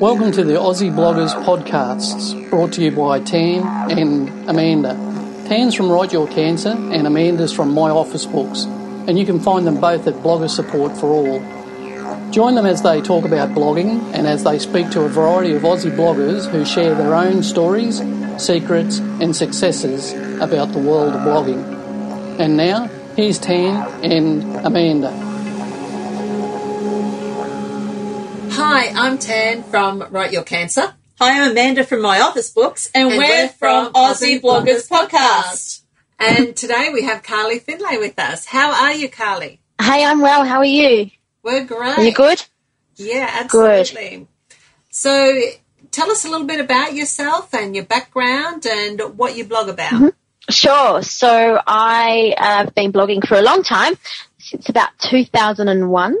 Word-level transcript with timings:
Welcome 0.00 0.30
to 0.32 0.44
the 0.44 0.52
Aussie 0.52 0.92
Bloggers 0.92 1.32
podcasts, 1.46 2.50
brought 2.50 2.74
to 2.74 2.84
you 2.84 2.90
by 2.90 3.18
Tan 3.18 3.62
and 3.90 4.28
Amanda. 4.46 4.92
Tan's 5.48 5.74
from 5.74 5.90
Write 5.90 6.12
Your 6.12 6.28
Cancer, 6.28 6.68
and 6.68 7.06
Amanda's 7.06 7.50
from 7.50 7.72
My 7.72 7.88
Office 7.88 8.26
Books, 8.26 8.64
and 8.64 9.18
you 9.18 9.24
can 9.24 9.40
find 9.40 9.66
them 9.66 9.80
both 9.80 10.06
at 10.06 10.12
Blogger 10.16 10.50
Support 10.50 10.98
for 10.98 11.06
All. 11.06 11.40
Join 12.30 12.56
them 12.56 12.66
as 12.66 12.82
they 12.82 13.00
talk 13.00 13.24
about 13.24 13.52
blogging 13.52 14.02
and 14.12 14.26
as 14.26 14.44
they 14.44 14.58
speak 14.58 14.90
to 14.90 15.00
a 15.00 15.08
variety 15.08 15.54
of 15.54 15.62
Aussie 15.62 15.96
bloggers 15.96 16.46
who 16.46 16.66
share 16.66 16.94
their 16.94 17.14
own 17.14 17.42
stories, 17.42 18.02
secrets, 18.36 18.98
and 18.98 19.34
successes 19.34 20.12
about 20.42 20.72
the 20.72 20.78
world 20.78 21.14
of 21.14 21.22
blogging. 21.22 22.38
And 22.38 22.58
now, 22.58 22.88
here's 23.16 23.38
Tan 23.38 24.04
and 24.04 24.44
Amanda. 24.66 25.25
Hi, 28.78 28.92
I'm 28.94 29.16
Tan 29.16 29.62
from 29.62 30.02
Write 30.10 30.34
Your 30.34 30.42
Cancer. 30.42 30.94
Hi, 31.18 31.40
I'm 31.40 31.52
Amanda 31.52 31.82
from 31.82 32.02
My 32.02 32.20
Office 32.20 32.50
Books, 32.50 32.90
and, 32.94 33.08
and 33.08 33.16
we're, 33.16 33.24
we're, 33.26 33.48
from 33.48 33.90
Aussie 33.94 34.38
Bloggers, 34.38 34.86
Bloggers 34.86 35.10
Podcast. 35.10 35.80
And 36.18 36.54
today 36.54 36.90
we 36.92 37.04
have 37.04 37.22
Carly 37.22 37.58
Findlay 37.58 37.96
with 37.96 38.18
us. 38.18 38.44
How 38.44 38.74
are 38.74 38.92
you, 38.92 39.08
Carly? 39.08 39.62
Hey, 39.80 40.04
I'm 40.04 40.20
well. 40.20 40.44
How 40.44 40.58
are 40.58 40.64
you? 40.66 41.10
We're 41.42 41.64
great. 41.64 41.96
Are 41.96 42.04
you 42.04 42.12
good? 42.12 42.44
Yeah, 42.96 43.30
absolutely. 43.32 44.26
Good. 44.50 44.58
So, 44.90 45.40
tell 45.90 46.10
us 46.10 46.26
a 46.26 46.28
little 46.28 46.46
bit 46.46 46.60
about 46.60 46.92
yourself 46.92 47.54
and 47.54 47.74
your 47.74 47.86
background 47.86 48.66
and 48.66 49.00
what 49.16 49.38
you 49.38 49.46
blog 49.46 49.70
about. 49.70 49.92
Mm-hmm. 49.92 50.08
Sure. 50.50 51.02
So 51.02 51.60
I 51.66 52.34
have 52.38 52.74
been 52.74 52.92
blogging 52.92 53.26
for 53.26 53.36
a 53.36 53.42
long 53.42 53.62
time 53.62 53.94
since 54.38 54.68
about 54.68 54.90
2001, 54.98 56.16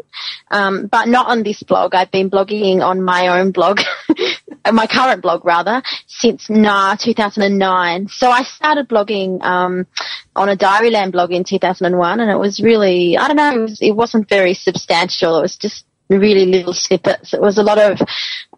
um, 0.50 0.86
but 0.86 1.08
not 1.08 1.26
on 1.26 1.42
this 1.42 1.62
blog. 1.62 1.94
I've 1.94 2.10
been 2.10 2.30
blogging 2.30 2.82
on 2.82 3.02
my 3.02 3.38
own 3.38 3.52
blog, 3.52 3.80
my 4.72 4.86
current 4.86 5.22
blog 5.22 5.44
rather, 5.44 5.82
since 6.06 6.48
nah, 6.48 6.96
2009. 6.96 8.08
So 8.08 8.30
I 8.30 8.42
started 8.42 8.88
blogging 8.88 9.42
um, 9.42 9.86
on 10.34 10.48
a 10.48 10.56
Diaryland 10.56 11.12
blog 11.12 11.32
in 11.32 11.44
2001, 11.44 12.20
and 12.20 12.30
it 12.30 12.38
was 12.38 12.60
really, 12.60 13.16
I 13.16 13.28
don't 13.28 13.36
know, 13.36 13.54
it, 13.54 13.60
was, 13.60 13.78
it 13.82 13.92
wasn't 13.92 14.28
very 14.28 14.54
substantial. 14.54 15.38
It 15.38 15.42
was 15.42 15.56
just 15.56 15.84
really 16.08 16.46
little 16.46 16.72
snippets. 16.72 17.34
It 17.34 17.40
was 17.40 17.58
a 17.58 17.62
lot 17.62 17.78
of, 17.78 17.98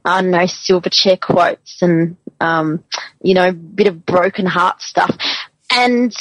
I 0.04 0.22
don't 0.22 0.30
know, 0.30 0.38
Silverchair 0.38 1.20
quotes 1.20 1.82
and, 1.82 2.16
um, 2.40 2.84
you 3.22 3.34
know, 3.34 3.48
a 3.48 3.52
bit 3.52 3.86
of 3.86 4.04
broken 4.04 4.46
heart 4.46 4.82
stuff. 4.82 5.16
And 5.78 6.14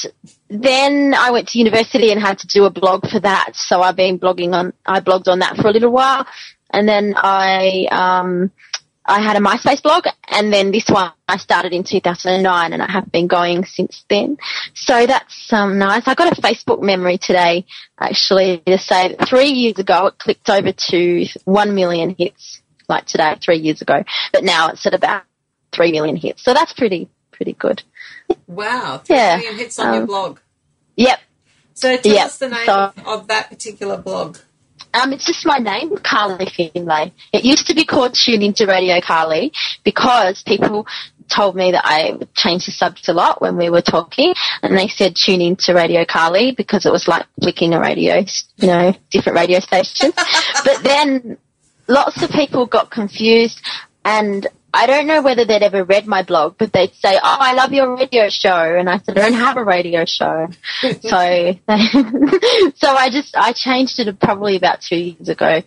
then 0.50 1.14
I 1.14 1.32
went 1.32 1.50
to 1.50 1.58
university 1.58 2.12
and 2.12 2.22
had 2.22 2.40
to 2.40 2.48
do 2.48 2.66
a 2.66 2.70
blog 2.70 3.10
for 3.10 3.20
that. 3.20 3.56
So 3.56 3.82
I've 3.82 3.96
been 3.96 4.20
blogging 4.20 4.54
on, 4.54 4.74
I 4.86 5.00
blogged 5.00 5.28
on 5.28 5.40
that 5.40 5.58
for 5.58 5.68
a 5.68 5.72
little 5.72 5.92
while. 5.92 6.28
And 6.70 6.88
then 6.88 7.14
I, 7.18 7.88
um, 7.92 8.52
I 9.06 9.22
had 9.22 9.38
a 9.38 9.40
MySpace 9.40 9.82
blog 9.82 10.06
and 10.28 10.52
then 10.52 10.72
this 10.72 10.88
one 10.90 11.12
I 11.30 11.38
started 11.38 11.72
in 11.72 11.84
2009 11.84 12.74
and 12.74 12.82
I 12.84 12.92
have 12.92 13.10
been 13.12 13.28
going 13.28 13.64
since 13.66 14.04
then. 14.10 14.38
So 14.74 15.08
that's 15.08 15.52
um, 15.54 15.80
nice. 15.80 16.08
I 16.08 16.14
got 16.14 16.38
a 16.38 16.42
Facebook 16.42 16.82
memory 16.82 17.18
today 17.18 17.66
actually 18.00 18.62
to 18.66 18.78
say 18.78 19.16
that 19.16 19.28
three 19.28 19.50
years 19.50 19.80
ago 19.80 20.08
it 20.08 20.20
clicked 20.20 20.50
over 20.50 20.72
to 20.72 21.26
1 21.46 21.76
million 21.76 22.16
hits 22.18 22.62
like 22.90 23.06
today, 23.06 23.36
three 23.42 23.58
years 23.58 23.82
ago. 23.82 24.04
But 24.34 24.44
now 24.44 24.70
it's 24.70 24.86
at 24.86 24.94
about 24.94 25.24
3 25.74 25.92
million 25.92 26.16
hits. 26.16 26.44
So 26.44 26.54
that's 26.54 26.74
pretty, 26.74 27.10
pretty 27.38 27.54
good. 27.54 27.84
Wow, 28.48 29.02
three 29.06 29.16
yeah. 29.16 29.38
million 29.38 29.56
hits 29.56 29.80
on 29.80 29.88
um, 29.88 29.96
your 29.96 30.08
blog. 30.08 30.40
Yep. 30.98 31.20
So 31.76 31.96
tell 31.96 32.14
yep. 32.14 32.26
us 32.26 32.38
the 32.40 32.50
name 32.50 32.66
so, 32.66 32.92
of 33.06 33.28
that 33.28 33.50
particular 33.50 33.98
blog. 33.98 34.38
Um, 34.94 35.14
it's 35.14 35.26
just 35.26 35.46
my 35.46 35.60
name, 35.60 35.96
Carly 35.98 36.48
Findlay. 36.48 37.14
It 37.32 37.46
used 37.46 37.68
to 37.68 37.76
be 37.76 37.86
called 37.86 38.16
Tune 38.16 38.42
Into 38.42 38.66
Radio 38.66 39.00
Carly 39.00 39.54
because 39.84 40.42
people 40.44 40.88
told 41.30 41.56
me 41.56 41.72
that 41.72 41.86
I 41.86 42.18
changed 42.36 42.68
the 42.68 42.72
subject 42.72 43.08
a 43.10 43.14
lot 43.14 43.42
when 43.42 43.58
we 43.58 43.70
were 43.70 43.82
talking, 43.82 44.34
and 44.64 44.78
they 44.78 44.88
said 44.88 45.16
tune 45.16 45.42
in 45.42 45.56
to 45.58 45.74
Radio 45.74 46.06
Carly 46.06 46.52
because 46.52 46.86
it 46.86 46.92
was 46.92 47.08
like 47.08 47.28
clicking 47.42 47.74
a 47.74 47.80
radio, 47.80 48.24
you 48.56 48.68
know, 48.68 48.96
different 49.12 49.38
radio 49.38 49.60
stations. 49.60 50.14
but 50.66 50.84
then 50.84 51.38
lots 51.88 52.24
of 52.24 52.32
people 52.32 52.66
got 52.66 52.90
confused, 52.90 53.62
and 54.04 54.48
I 54.78 54.86
don't 54.86 55.08
know 55.08 55.24
whether 55.24 55.44
they'd 55.44 55.64
ever 55.64 55.84
read 55.84 56.06
my 56.06 56.22
blog, 56.22 56.56
but 56.60 56.72
they'd 56.72 56.94
say, 56.94 57.16
"Oh, 57.16 57.38
I 57.40 57.54
love 57.54 57.74
your 57.74 57.96
radio 57.98 58.30
show," 58.30 58.76
and 58.78 58.88
I 58.88 59.00
said, 59.00 59.18
"I 59.18 59.22
don't 59.22 59.34
have 59.34 59.58
a 59.58 59.64
radio 59.64 60.06
show." 60.06 60.50
so, 60.82 60.92
so 61.02 62.96
I 62.96 63.10
just 63.12 63.36
I 63.36 63.54
changed 63.54 63.98
it 63.98 64.20
probably 64.20 64.56
about 64.56 64.82
two 64.82 64.98
years 64.98 65.30
ago, 65.30 65.64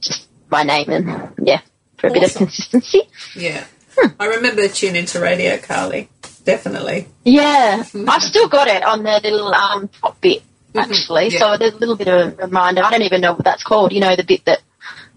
just 0.00 0.26
my 0.50 0.62
name 0.62 0.88
and 0.88 1.34
yeah, 1.42 1.60
for 1.98 2.06
a 2.06 2.10
awesome. 2.10 2.20
bit 2.20 2.30
of 2.30 2.36
consistency. 2.36 3.02
Yeah, 3.34 3.66
hmm. 3.94 4.08
I 4.18 4.24
remember 4.24 4.66
tune 4.68 4.96
into 4.96 5.20
radio, 5.20 5.58
Carly. 5.58 6.08
Definitely. 6.44 7.08
Yeah, 7.24 7.84
I've 8.08 8.22
still 8.22 8.48
got 8.48 8.68
it 8.68 8.82
on 8.82 9.02
the 9.02 9.20
little 9.22 9.52
um, 9.52 9.88
top 9.88 10.18
bit 10.22 10.40
mm-hmm. 10.40 10.78
actually. 10.78 11.26
Mm-hmm. 11.26 11.34
Yeah. 11.34 11.52
So 11.52 11.58
there's 11.58 11.74
a 11.74 11.78
little 11.78 11.96
bit 11.96 12.08
of 12.08 12.38
a 12.38 12.46
reminder. 12.46 12.82
I 12.82 12.90
don't 12.90 13.02
even 13.02 13.20
know 13.20 13.34
what 13.34 13.44
that's 13.44 13.64
called. 13.64 13.92
You 13.92 14.00
know, 14.00 14.16
the 14.16 14.24
bit 14.24 14.46
that, 14.46 14.62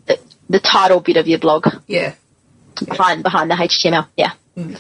that 0.08 0.20
the 0.50 0.60
title 0.60 1.00
bit 1.00 1.16
of 1.16 1.26
your 1.26 1.40
blog. 1.40 1.68
Yeah 1.88 2.16
behind 2.86 3.24
behind 3.24 3.52
the 3.52 3.56
HTML. 3.56 4.08
Yeah. 4.16 4.32
Mm. 4.58 4.80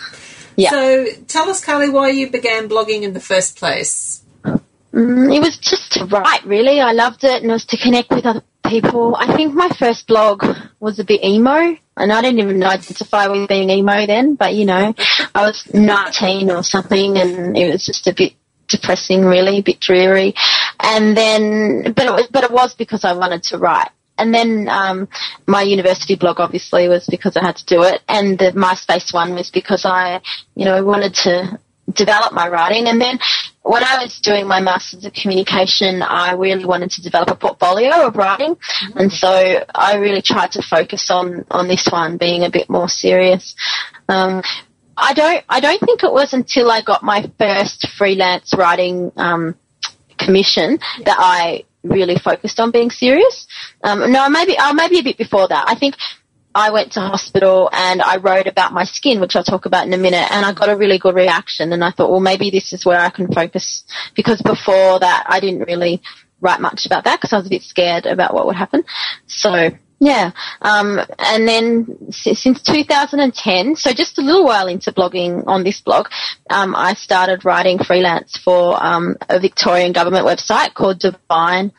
Yeah. 0.56 0.72
So 0.72 1.06
tell 1.28 1.50
us, 1.50 1.64
Carly, 1.64 1.90
why 1.90 2.10
you 2.10 2.30
began 2.30 2.68
blogging 2.68 3.04
in 3.04 3.14
the 3.14 3.22
first 3.22 3.58
place. 3.58 4.22
Mm, 4.44 5.36
it 5.36 5.40
was 5.40 5.58
just 5.58 5.94
to 5.94 6.06
write, 6.06 6.46
really. 6.46 6.82
I 6.82 6.92
loved 6.92 7.24
it, 7.24 7.42
and 7.42 7.50
it 7.50 7.54
was 7.54 7.66
to 7.68 7.78
connect 7.78 8.10
with 8.10 8.26
other 8.26 8.44
people. 8.66 9.16
I 9.16 9.36
think 9.36 9.54
my 9.54 9.70
first 9.70 10.08
blog 10.08 10.44
was 10.80 11.00
a 11.00 11.04
bit 11.04 11.24
emo, 11.24 11.78
and 11.96 12.12
I 12.12 12.22
didn't 12.22 12.40
even 12.40 12.64
identify 12.64 13.28
with 13.28 13.48
being 13.48 13.70
emo 13.70 14.06
then. 14.06 14.36
But 14.36 14.56
you 14.56 14.66
know, 14.66 14.94
I 15.34 15.46
was 15.46 15.72
19 15.74 16.52
or 16.52 16.64
something, 16.64 17.18
and 17.18 17.58
it 17.58 17.72
was 17.72 17.86
just 17.86 18.08
a 18.08 18.14
bit 18.14 18.34
depressing, 18.68 19.26
really, 19.26 19.60
a 19.60 19.64
bit 19.64 19.80
dreary. 19.80 20.34
And 20.80 21.16
then, 21.16 21.94
but 21.94 22.06
it 22.06 22.12
was, 22.12 22.28
but 22.32 22.44
it 22.44 22.52
was 22.52 22.74
because 22.74 23.06
I 23.06 23.14
wanted 23.14 23.44
to 23.44 23.58
write 23.58 23.92
and 24.20 24.34
then 24.34 24.68
um, 24.70 25.08
my 25.48 25.62
university 25.62 26.16
blog 26.16 26.40
obviously 26.40 26.88
was 26.88 27.08
because 27.10 27.36
I 27.38 27.44
had 27.44 27.56
to 27.58 27.66
do 27.66 27.84
it, 27.84 28.02
and 28.08 28.38
the 28.38 28.52
MySpace 28.52 29.14
one 29.14 29.34
was 29.34 29.50
because 29.50 29.86
I, 29.86 30.22
you 30.56 30.66
know, 30.66 30.84
wanted 30.84 31.16
to 31.16 31.60
develop 31.94 32.34
my 32.34 32.48
writing. 32.48 32.88
And 32.88 33.02
then 33.02 33.20
when 33.64 33.84
I 33.84 34.04
was 34.04 34.20
doing 34.20 34.48
my 34.48 34.60
Masters 34.60 35.06
of 35.06 35.14
Communication, 35.14 36.02
I 36.02 36.34
really 36.34 36.66
wanted 36.66 36.92
to 36.92 37.02
develop 37.02 37.30
a 37.30 37.36
portfolio 37.36 38.06
of 38.06 38.16
writing. 38.16 38.56
Mm-hmm. 38.56 38.98
And 38.98 39.12
so 39.12 39.66
I 39.74 39.96
really 39.96 40.22
tried 40.22 40.52
to 40.52 40.62
focus 40.62 41.10
on, 41.10 41.46
on 41.50 41.68
this 41.68 41.88
one 41.90 42.18
being 42.18 42.44
a 42.44 42.50
bit 42.50 42.70
more 42.70 42.90
serious. 42.90 43.56
Um, 44.08 44.44
I 44.96 45.14
don't, 45.14 45.44
I 45.48 45.60
don't 45.62 45.80
think 45.80 46.04
it 46.04 46.12
was 46.12 46.34
until 46.34 46.70
I 46.70 46.82
got 46.82 47.04
my 47.04 47.32
first 47.40 47.88
freelance 47.98 48.54
writing, 48.56 49.12
um, 49.16 49.56
commission 50.18 50.78
that 51.06 51.16
I 51.18 51.64
really 51.84 52.18
focused 52.18 52.60
on 52.60 52.72
being 52.72 52.92
serious. 52.92 53.48
Um, 53.84 54.12
no, 54.12 54.30
maybe, 54.30 54.56
oh, 54.60 54.74
maybe 54.74 55.00
a 55.00 55.04
bit 55.04 55.18
before 55.18 55.48
that. 55.48 55.66
I 55.68 55.76
think 55.76 55.96
I 56.54 56.72
went 56.72 56.94
to 56.94 57.00
hospital 57.00 57.70
and 57.72 58.02
I 58.02 58.18
wrote 58.18 58.48
about 58.48 58.74
my 58.74 58.84
skin, 58.84 59.20
which 59.20 59.36
I'll 59.36 59.44
talk 59.44 59.66
about 59.66 59.86
in 59.86 59.94
a 59.94 59.98
minute, 59.98 60.32
and 60.32 60.46
I 60.46 60.54
got 60.54 60.70
a 60.70 60.76
really 60.76 60.98
good 60.98 61.16
reaction. 61.16 61.74
And 61.74 61.84
I 61.84 61.92
thought, 61.92 62.10
well, 62.10 62.20
maybe 62.20 62.50
this 62.50 62.74
is 62.74 62.86
where 62.86 63.00
I 63.00 63.10
can 63.10 63.32
focus 63.32 63.84
because 64.16 64.42
before 64.42 65.00
that, 65.00 65.26
I 65.28 65.40
didn't 65.40 65.62
really 65.62 66.02
write 66.42 66.62
much 66.62 66.86
about 66.86 67.04
that 67.04 67.20
because 67.20 67.34
I 67.34 67.38
was 67.38 67.48
a 67.48 67.50
bit 67.50 67.64
scared 67.64 68.06
about 68.06 68.34
what 68.34 68.46
would 68.46 68.56
happen. 68.56 68.84
So 69.28 69.72
yeah. 70.00 70.32
Um, 70.62 71.00
and 71.18 71.48
then 71.48 72.12
since 72.12 72.62
2010, 72.62 73.76
so 73.76 73.92
just 73.92 74.18
a 74.18 74.22
little 74.22 74.46
while 74.46 74.68
into 74.68 74.92
blogging 74.94 75.44
on 75.46 75.64
this 75.64 75.82
blog, 75.82 76.08
um, 76.50 76.74
I 76.76 76.94
started 76.94 77.44
writing 77.44 77.80
freelance 77.80 78.38
for 78.38 78.82
um, 78.84 79.18
a 79.28 79.40
Victorian 79.40 79.92
government 79.92 80.26
website 80.26 80.74
called 80.74 81.00
Divine. 81.00 81.74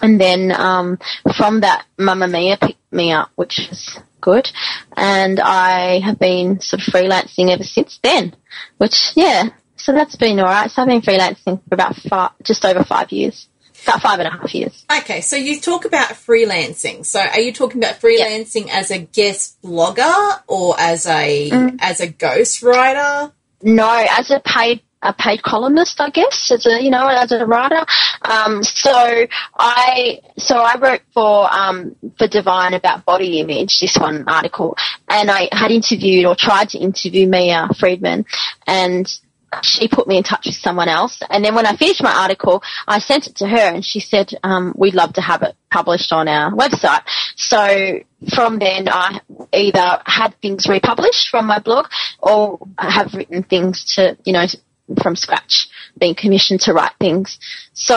And 0.00 0.20
then 0.20 0.52
um, 0.52 0.98
from 1.36 1.60
that, 1.60 1.86
Mamamia 1.98 2.58
picked 2.58 2.92
me 2.92 3.12
up, 3.12 3.30
which 3.36 3.58
is 3.70 3.98
good. 4.22 4.50
And 4.96 5.38
I 5.38 6.00
have 6.00 6.18
been 6.18 6.60
sort 6.60 6.86
of 6.86 6.92
freelancing 6.92 7.50
ever 7.50 7.62
since 7.62 8.00
then, 8.02 8.34
which, 8.78 9.12
yeah, 9.14 9.50
so 9.76 9.92
that's 9.92 10.16
been 10.16 10.40
alright. 10.40 10.70
So 10.70 10.82
I've 10.82 10.88
been 10.88 11.02
freelancing 11.02 11.60
for 11.68 11.74
about 11.74 11.94
five, 11.96 12.30
just 12.42 12.64
over 12.64 12.82
five 12.84 13.12
years 13.12 13.48
five 13.84 14.18
and 14.18 14.28
a 14.28 14.30
half 14.30 14.54
years. 14.54 14.84
Okay, 14.98 15.20
so 15.20 15.36
you 15.36 15.60
talk 15.60 15.84
about 15.84 16.08
freelancing. 16.10 17.04
So 17.04 17.20
are 17.20 17.40
you 17.40 17.52
talking 17.52 17.82
about 17.82 18.00
freelancing 18.00 18.66
yep. 18.66 18.76
as 18.76 18.90
a 18.90 18.98
guest 18.98 19.60
blogger 19.62 20.40
or 20.46 20.74
as 20.78 21.06
a 21.06 21.50
mm. 21.50 21.76
as 21.80 22.00
a 22.00 22.08
ghost 22.08 22.62
writer? 22.62 23.32
No, 23.62 24.06
as 24.10 24.30
a 24.30 24.40
paid 24.40 24.82
a 25.04 25.12
paid 25.12 25.42
columnist, 25.42 26.00
I 26.00 26.10
guess, 26.10 26.50
as 26.50 26.66
a 26.66 26.82
you 26.82 26.90
know, 26.90 27.06
as 27.06 27.30
a 27.30 27.44
writer. 27.44 27.84
Um, 28.22 28.62
so 28.64 29.26
I 29.56 30.20
so 30.38 30.56
I 30.56 30.76
wrote 30.78 31.02
for 31.12 31.52
um, 31.52 31.94
for 32.18 32.26
Divine 32.26 32.74
about 32.74 33.04
body 33.04 33.40
image, 33.40 33.80
this 33.80 33.96
one 33.96 34.24
article, 34.26 34.76
and 35.08 35.30
I 35.30 35.48
had 35.52 35.70
interviewed 35.70 36.24
or 36.24 36.34
tried 36.34 36.70
to 36.70 36.78
interview 36.78 37.28
Mia 37.28 37.68
Freedman, 37.78 38.24
and 38.66 39.06
she 39.62 39.88
put 39.88 40.06
me 40.06 40.16
in 40.16 40.22
touch 40.22 40.46
with 40.46 40.54
someone 40.56 40.88
else. 40.88 41.22
And 41.30 41.44
then 41.44 41.54
when 41.54 41.66
I 41.66 41.76
finished 41.76 42.02
my 42.02 42.12
article, 42.12 42.62
I 42.86 42.98
sent 42.98 43.26
it 43.26 43.36
to 43.36 43.46
her 43.46 43.56
and 43.56 43.84
she 43.84 44.00
said, 44.00 44.32
um, 44.42 44.74
we'd 44.76 44.94
love 44.94 45.14
to 45.14 45.20
have 45.20 45.42
it 45.42 45.56
published 45.70 46.12
on 46.12 46.28
our 46.28 46.52
website. 46.52 47.02
So 47.36 48.00
from 48.34 48.58
then 48.58 48.88
I 48.88 49.20
either 49.52 50.02
had 50.06 50.34
things 50.40 50.66
republished 50.68 51.28
from 51.28 51.46
my 51.46 51.58
blog 51.58 51.86
or 52.18 52.58
have 52.78 53.14
written 53.14 53.42
things 53.42 53.94
to, 53.96 54.16
you 54.24 54.32
know, 54.32 54.46
from 55.02 55.16
scratch, 55.16 55.68
being 55.98 56.14
commissioned 56.14 56.60
to 56.60 56.72
write 56.72 56.92
things. 57.00 57.38
So 57.72 57.96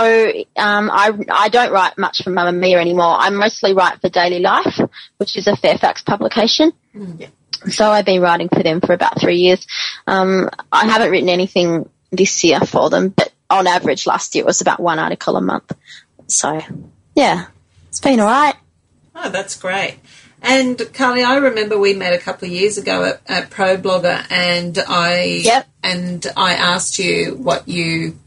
um, 0.56 0.89
I, 0.92 1.12
I 1.30 1.50
don't 1.50 1.71
write 1.71 1.98
much 1.98 2.24
for 2.24 2.31
Mamamia 2.31 2.80
anymore. 2.80 3.15
I 3.19 3.30
mostly 3.30 3.74
write 3.74 4.00
for 4.00 4.09
Daily 4.09 4.39
Life, 4.39 4.80
which 5.18 5.38
is 5.38 5.48
a 5.48 5.56
Fairfax 5.56 6.01
publication. 6.04 6.71
Mm, 6.95 7.30
So 7.69 7.89
I've 7.89 8.06
been 8.06 8.21
writing 8.21 8.50
for 8.50 8.63
them 8.63 8.81
for 8.81 8.94
about 8.94 9.19
three 9.19 9.38
years. 9.38 9.65
Um, 10.06 10.50
I 10.71 10.86
haven't 10.86 11.12
written 11.12 11.30
anything 11.30 11.89
this 12.12 12.44
year 12.44 12.59
for 12.62 12.89
them, 12.89 13.09
but 13.09 13.31
on 13.50 13.68
average 13.68 14.07
last 14.07 14.36
year 14.36 14.44
it 14.44 14.48
was 14.48 14.62
about 14.62 14.80
one 14.80 15.00
article 15.00 15.36
a 15.36 15.42
month. 15.42 15.71
So 16.27 16.62
yeah, 17.15 17.48
it's 17.89 18.00
been 18.00 18.19
all 18.19 18.27
right. 18.27 18.56
Oh, 19.15 19.30
that's 19.30 19.57
great. 19.57 19.98
And 20.42 20.80
Carly, 20.94 21.24
I 21.24 21.38
remember 21.38 21.80
we 21.80 21.94
met 21.94 22.13
a 22.13 22.19
couple 22.19 22.48
of 22.48 22.54
years 22.54 22.77
ago 22.77 23.04
at, 23.06 23.21
at 23.27 23.50
ProBlogger, 23.50 24.27
and 24.30 24.77
I 24.88 25.42
Yep. 25.44 25.68
and 25.83 26.27
I 26.38 26.54
asked 26.54 27.00
you 27.00 27.36
what 27.36 27.68
you 27.68 28.18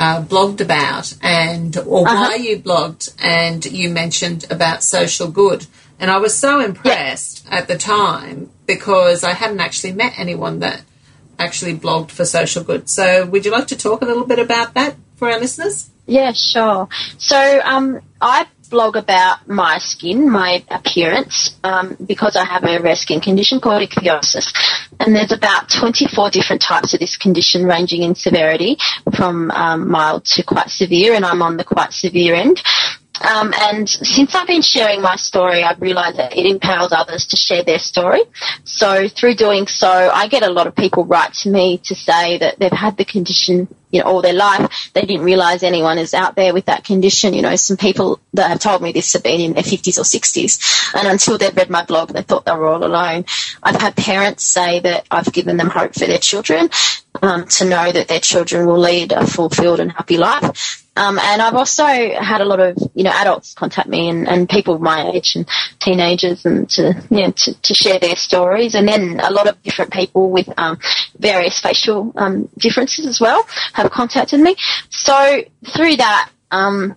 uh, 0.00 0.22
blogged 0.22 0.60
about 0.62 1.14
and 1.22 1.76
or 1.76 2.04
why 2.04 2.36
you 2.36 2.58
blogged, 2.58 3.14
and 3.20 3.64
you 3.66 3.90
mentioned 3.90 4.46
about 4.50 4.82
social 4.82 5.28
good, 5.30 5.66
and 6.00 6.10
I 6.10 6.16
was 6.16 6.34
so 6.34 6.60
impressed 6.60 7.46
at 7.50 7.68
the 7.68 7.76
time 7.76 8.50
because 8.68 9.24
I 9.24 9.32
hadn't 9.32 9.58
actually 9.58 9.94
met 9.94 10.16
anyone 10.16 10.60
that 10.60 10.82
actually 11.40 11.74
blogged 11.74 12.12
for 12.12 12.24
social 12.24 12.62
good. 12.62 12.88
So, 12.88 13.26
would 13.26 13.44
you 13.44 13.50
like 13.50 13.66
to 13.68 13.76
talk 13.76 14.02
a 14.02 14.04
little 14.04 14.26
bit 14.26 14.38
about 14.38 14.74
that 14.74 14.94
for 15.16 15.28
our 15.28 15.40
listeners? 15.40 15.90
Yeah, 16.06 16.32
sure. 16.32 16.88
So 17.18 17.60
um, 17.64 18.00
I 18.20 18.46
blog 18.70 18.96
about 18.96 19.48
my 19.48 19.78
skin, 19.78 20.30
my 20.30 20.64
appearance, 20.68 21.56
um, 21.64 21.96
because 22.04 22.36
I 22.36 22.44
have 22.44 22.64
a 22.64 22.80
rare 22.80 22.96
skin 22.96 23.20
condition 23.20 23.60
called 23.60 23.86
ichthyosis. 23.86 24.52
And 25.00 25.14
there's 25.14 25.32
about 25.32 25.70
24 25.70 26.30
different 26.30 26.62
types 26.62 26.94
of 26.94 27.00
this 27.00 27.16
condition 27.16 27.64
ranging 27.64 28.02
in 28.02 28.14
severity 28.14 28.78
from 29.16 29.50
um, 29.50 29.90
mild 29.90 30.24
to 30.26 30.42
quite 30.42 30.70
severe, 30.70 31.14
and 31.14 31.24
I'm 31.24 31.42
on 31.42 31.56
the 31.56 31.64
quite 31.64 31.92
severe 31.92 32.34
end. 32.34 32.62
Um, 33.20 33.52
and 33.56 33.88
since 33.88 34.34
I've 34.34 34.46
been 34.46 34.62
sharing 34.62 35.02
my 35.02 35.16
story, 35.16 35.62
I've 35.62 35.80
realised 35.80 36.18
that 36.18 36.36
it 36.36 36.46
empowers 36.46 36.92
others 36.92 37.26
to 37.28 37.36
share 37.36 37.64
their 37.64 37.78
story. 37.78 38.22
So 38.64 39.08
through 39.08 39.34
doing 39.34 39.66
so, 39.66 39.88
I 39.88 40.28
get 40.28 40.42
a 40.42 40.50
lot 40.50 40.66
of 40.66 40.74
people 40.76 41.04
write 41.04 41.34
to 41.42 41.50
me 41.50 41.78
to 41.84 41.94
say 41.94 42.38
that 42.38 42.58
they've 42.58 42.70
had 42.70 42.96
the 42.96 43.04
condition, 43.04 43.68
you 43.90 44.00
know, 44.00 44.06
all 44.06 44.22
their 44.22 44.32
life. 44.32 44.90
They 44.94 45.02
didn't 45.02 45.24
realise 45.24 45.62
anyone 45.62 45.98
is 45.98 46.14
out 46.14 46.36
there 46.36 46.52
with 46.54 46.66
that 46.66 46.84
condition. 46.84 47.34
You 47.34 47.42
know, 47.42 47.56
some 47.56 47.76
people 47.76 48.20
that 48.34 48.48
have 48.48 48.60
told 48.60 48.82
me 48.82 48.92
this 48.92 49.12
have 49.12 49.22
been 49.22 49.40
in 49.40 49.54
their 49.54 49.62
50s 49.62 49.98
or 49.98 50.02
60s. 50.02 50.94
And 50.94 51.08
until 51.08 51.38
they've 51.38 51.56
read 51.56 51.70
my 51.70 51.84
blog, 51.84 52.10
they 52.10 52.22
thought 52.22 52.44
they 52.44 52.52
were 52.52 52.66
all 52.66 52.84
alone. 52.84 53.24
I've 53.62 53.80
had 53.80 53.96
parents 53.96 54.44
say 54.44 54.80
that 54.80 55.06
I've 55.10 55.32
given 55.32 55.56
them 55.56 55.70
hope 55.70 55.94
for 55.94 56.06
their 56.06 56.18
children, 56.18 56.70
um, 57.22 57.46
to 57.46 57.64
know 57.64 57.90
that 57.90 58.08
their 58.08 58.20
children 58.20 58.66
will 58.66 58.78
lead 58.78 59.12
a 59.12 59.26
fulfilled 59.26 59.80
and 59.80 59.92
happy 59.92 60.18
life. 60.18 60.84
Um, 60.98 61.16
and 61.20 61.40
I've 61.40 61.54
also 61.54 61.84
had 61.84 62.40
a 62.40 62.44
lot 62.44 62.58
of, 62.58 62.76
you 62.94 63.04
know, 63.04 63.12
adults 63.12 63.54
contact 63.54 63.88
me 63.88 64.08
and, 64.08 64.28
and 64.28 64.48
people 64.48 64.80
my 64.80 65.12
age 65.12 65.36
and 65.36 65.46
teenagers 65.78 66.44
and 66.44 66.68
to, 66.70 67.00
you 67.08 67.18
know, 67.18 67.30
to, 67.30 67.54
to 67.54 67.74
share 67.74 68.00
their 68.00 68.16
stories. 68.16 68.74
And 68.74 68.88
then 68.88 69.20
a 69.20 69.30
lot 69.30 69.46
of 69.46 69.62
different 69.62 69.92
people 69.92 70.30
with 70.30 70.52
um, 70.58 70.78
various 71.16 71.60
facial 71.60 72.12
um, 72.16 72.48
differences 72.58 73.06
as 73.06 73.20
well 73.20 73.46
have 73.82 73.90
contacted 73.90 74.40
me. 74.40 74.56
So 74.90 75.42
through 75.66 75.96
that, 75.96 76.30
um, 76.50 76.96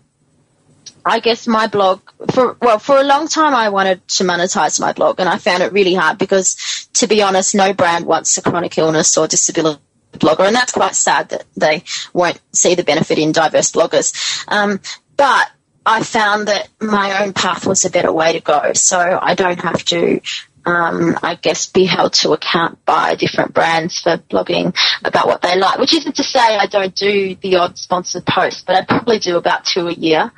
I 1.06 1.20
guess 1.20 1.48
my 1.48 1.68
blog 1.68 2.02
for 2.32 2.58
well 2.62 2.80
for 2.80 3.00
a 3.00 3.04
long 3.04 3.28
time 3.28 3.56
I 3.56 3.70
wanted 3.70 4.08
to 4.10 4.24
monetize 4.24 4.80
my 4.80 4.94
blog 4.94 5.20
and 5.20 5.28
I 5.28 5.38
found 5.38 5.64
it 5.64 5.74
really 5.74 5.96
hard 5.96 6.18
because 6.18 6.88
to 6.94 7.08
be 7.08 7.24
honest 7.24 7.56
no 7.56 7.74
brand 7.74 8.06
wants 8.06 8.38
a 8.38 8.42
chronic 8.44 8.78
illness 8.78 9.18
or 9.18 9.28
disability 9.28 9.82
blogger 10.14 10.46
and 10.46 10.56
that's 10.56 10.74
quite 10.74 10.94
sad 10.94 11.30
that 11.30 11.46
they 11.56 11.84
won't 12.14 12.40
see 12.52 12.76
the 12.76 12.84
benefit 12.84 13.18
in 13.18 13.32
diverse 13.32 13.72
bloggers 13.72 14.46
um, 14.48 14.80
but 15.18 15.50
I 15.86 16.04
found 16.04 16.48
that 16.50 16.68
my 16.80 17.24
own 17.24 17.34
path 17.34 17.66
was 17.66 17.84
a 17.86 17.90
better 17.90 18.12
way 18.12 18.34
to 18.34 18.40
go 18.40 18.74
so 18.74 19.00
I 19.20 19.34
don't 19.34 19.60
have 19.62 19.84
to 19.86 20.22
um, 20.66 21.18
I 21.24 21.36
guess, 21.36 21.68
be 21.68 21.86
held 21.86 22.14
to 22.14 22.34
account 22.34 22.84
by 22.86 23.16
different 23.16 23.54
brands 23.54 24.00
for 24.00 24.18
blogging 24.18 24.76
about 25.04 25.28
what 25.28 25.42
they 25.42 25.58
like. 25.58 25.80
Which 25.80 25.94
isn't 25.94 26.16
to 26.16 26.24
say 26.24 26.40
I 26.40 26.68
don't 26.68 26.94
do 26.96 27.36
the 27.36 27.56
odd 27.58 27.78
sponsored 27.78 28.26
post, 28.26 28.66
but 28.66 28.76
I 28.76 28.86
probably 28.86 29.20
do 29.20 29.38
about 29.38 29.66
two 29.66 29.88
a 29.88 29.94
year, 29.94 30.32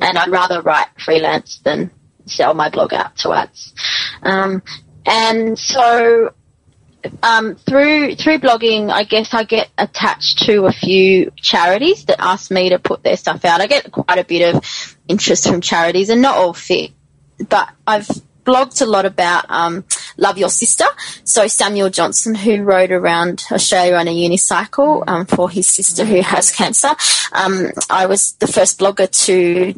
and 0.00 0.18
I'd 0.18 0.30
rather 0.30 0.60
write 0.60 0.88
freelance 0.98 1.58
than 1.58 1.90
sell 2.26 2.54
my 2.54 2.70
blog 2.70 2.92
out 2.92 3.16
to 3.18 3.32
ads. 3.32 3.72
Um, 4.22 4.62
and 5.06 5.58
so 5.58 6.34
um, 7.22 7.56
through 7.56 8.16
through 8.16 8.38
blogging, 8.38 8.90
I 8.90 9.04
guess 9.04 9.32
I 9.32 9.44
get 9.44 9.70
attached 9.78 10.40
to 10.44 10.66
a 10.66 10.72
few 10.72 11.30
charities 11.36 12.04
that 12.06 12.20
ask 12.20 12.50
me 12.50 12.70
to 12.70 12.78
put 12.78 13.02
their 13.02 13.16
stuff 13.16 13.44
out. 13.44 13.60
I 13.60 13.66
get 13.66 13.90
quite 13.90 14.18
a 14.18 14.24
bit 14.24 14.54
of 14.54 14.96
interest 15.08 15.48
from 15.48 15.60
charities, 15.60 16.10
and 16.10 16.20
not 16.20 16.36
all 16.36 16.52
fit, 16.52 16.90
but 17.48 17.70
I've 17.86 18.08
blogged 18.44 18.82
a 18.82 18.86
lot 18.86 19.06
about 19.06 19.44
um, 19.48 19.84
Love 20.16 20.38
Your 20.38 20.48
Sister. 20.48 20.84
So 21.24 21.46
Samuel 21.46 21.90
Johnson, 21.90 22.34
who 22.34 22.62
rode 22.62 22.90
around 22.90 23.44
Australia 23.50 23.94
on 23.94 24.08
a 24.08 24.14
unicycle 24.14 25.04
um, 25.06 25.26
for 25.26 25.48
his 25.50 25.68
sister 25.68 26.04
who 26.04 26.20
has 26.20 26.50
cancer. 26.50 26.90
Um, 27.32 27.70
I 27.88 28.06
was 28.06 28.32
the 28.34 28.46
first 28.46 28.78
blogger 28.78 29.10
to 29.26 29.74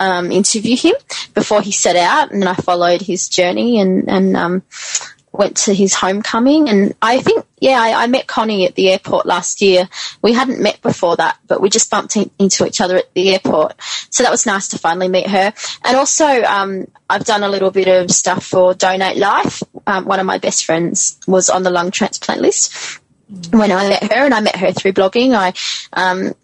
um, 0.00 0.30
interview 0.30 0.76
him 0.76 0.94
before 1.34 1.62
he 1.62 1.72
set 1.72 1.96
out, 1.96 2.32
and 2.32 2.44
I 2.44 2.54
followed 2.54 3.02
his 3.02 3.28
journey 3.28 3.80
and 3.80 4.08
and 4.08 4.36
um, 4.36 4.62
went 5.38 5.56
to 5.58 5.74
his 5.74 5.94
homecoming. 5.94 6.68
And 6.68 6.94
I 7.00 7.20
think, 7.20 7.44
yeah, 7.60 7.80
I, 7.80 8.04
I 8.04 8.06
met 8.06 8.26
Connie 8.26 8.66
at 8.66 8.74
the 8.74 8.90
airport 8.90 9.26
last 9.26 9.60
year. 9.60 9.88
We 10.22 10.32
hadn't 10.32 10.62
met 10.62 10.80
before 10.82 11.16
that, 11.16 11.38
but 11.46 11.60
we 11.60 11.70
just 11.70 11.90
bumped 11.90 12.16
in, 12.16 12.30
into 12.38 12.66
each 12.66 12.80
other 12.80 12.96
at 12.96 13.12
the 13.14 13.30
airport. 13.30 13.74
So 14.10 14.22
that 14.22 14.30
was 14.30 14.46
nice 14.46 14.68
to 14.68 14.78
finally 14.78 15.08
meet 15.08 15.26
her. 15.28 15.52
And 15.84 15.96
also, 15.96 16.26
um, 16.26 16.86
I've 17.08 17.24
done 17.24 17.42
a 17.42 17.48
little 17.48 17.70
bit 17.70 17.88
of 17.88 18.10
stuff 18.10 18.44
for 18.44 18.74
Donate 18.74 19.16
Life. 19.16 19.62
Um, 19.86 20.04
one 20.06 20.20
of 20.20 20.26
my 20.26 20.38
best 20.38 20.64
friends 20.64 21.18
was 21.26 21.50
on 21.50 21.62
the 21.62 21.70
lung 21.70 21.90
transplant 21.90 22.40
list 22.40 23.00
when 23.50 23.72
I 23.72 23.88
met 23.88 24.12
her, 24.12 24.24
and 24.24 24.34
I 24.34 24.40
met 24.40 24.56
her 24.56 24.72
through 24.72 24.92
blogging. 24.92 25.34
I 25.34 25.52
um, 25.92 26.34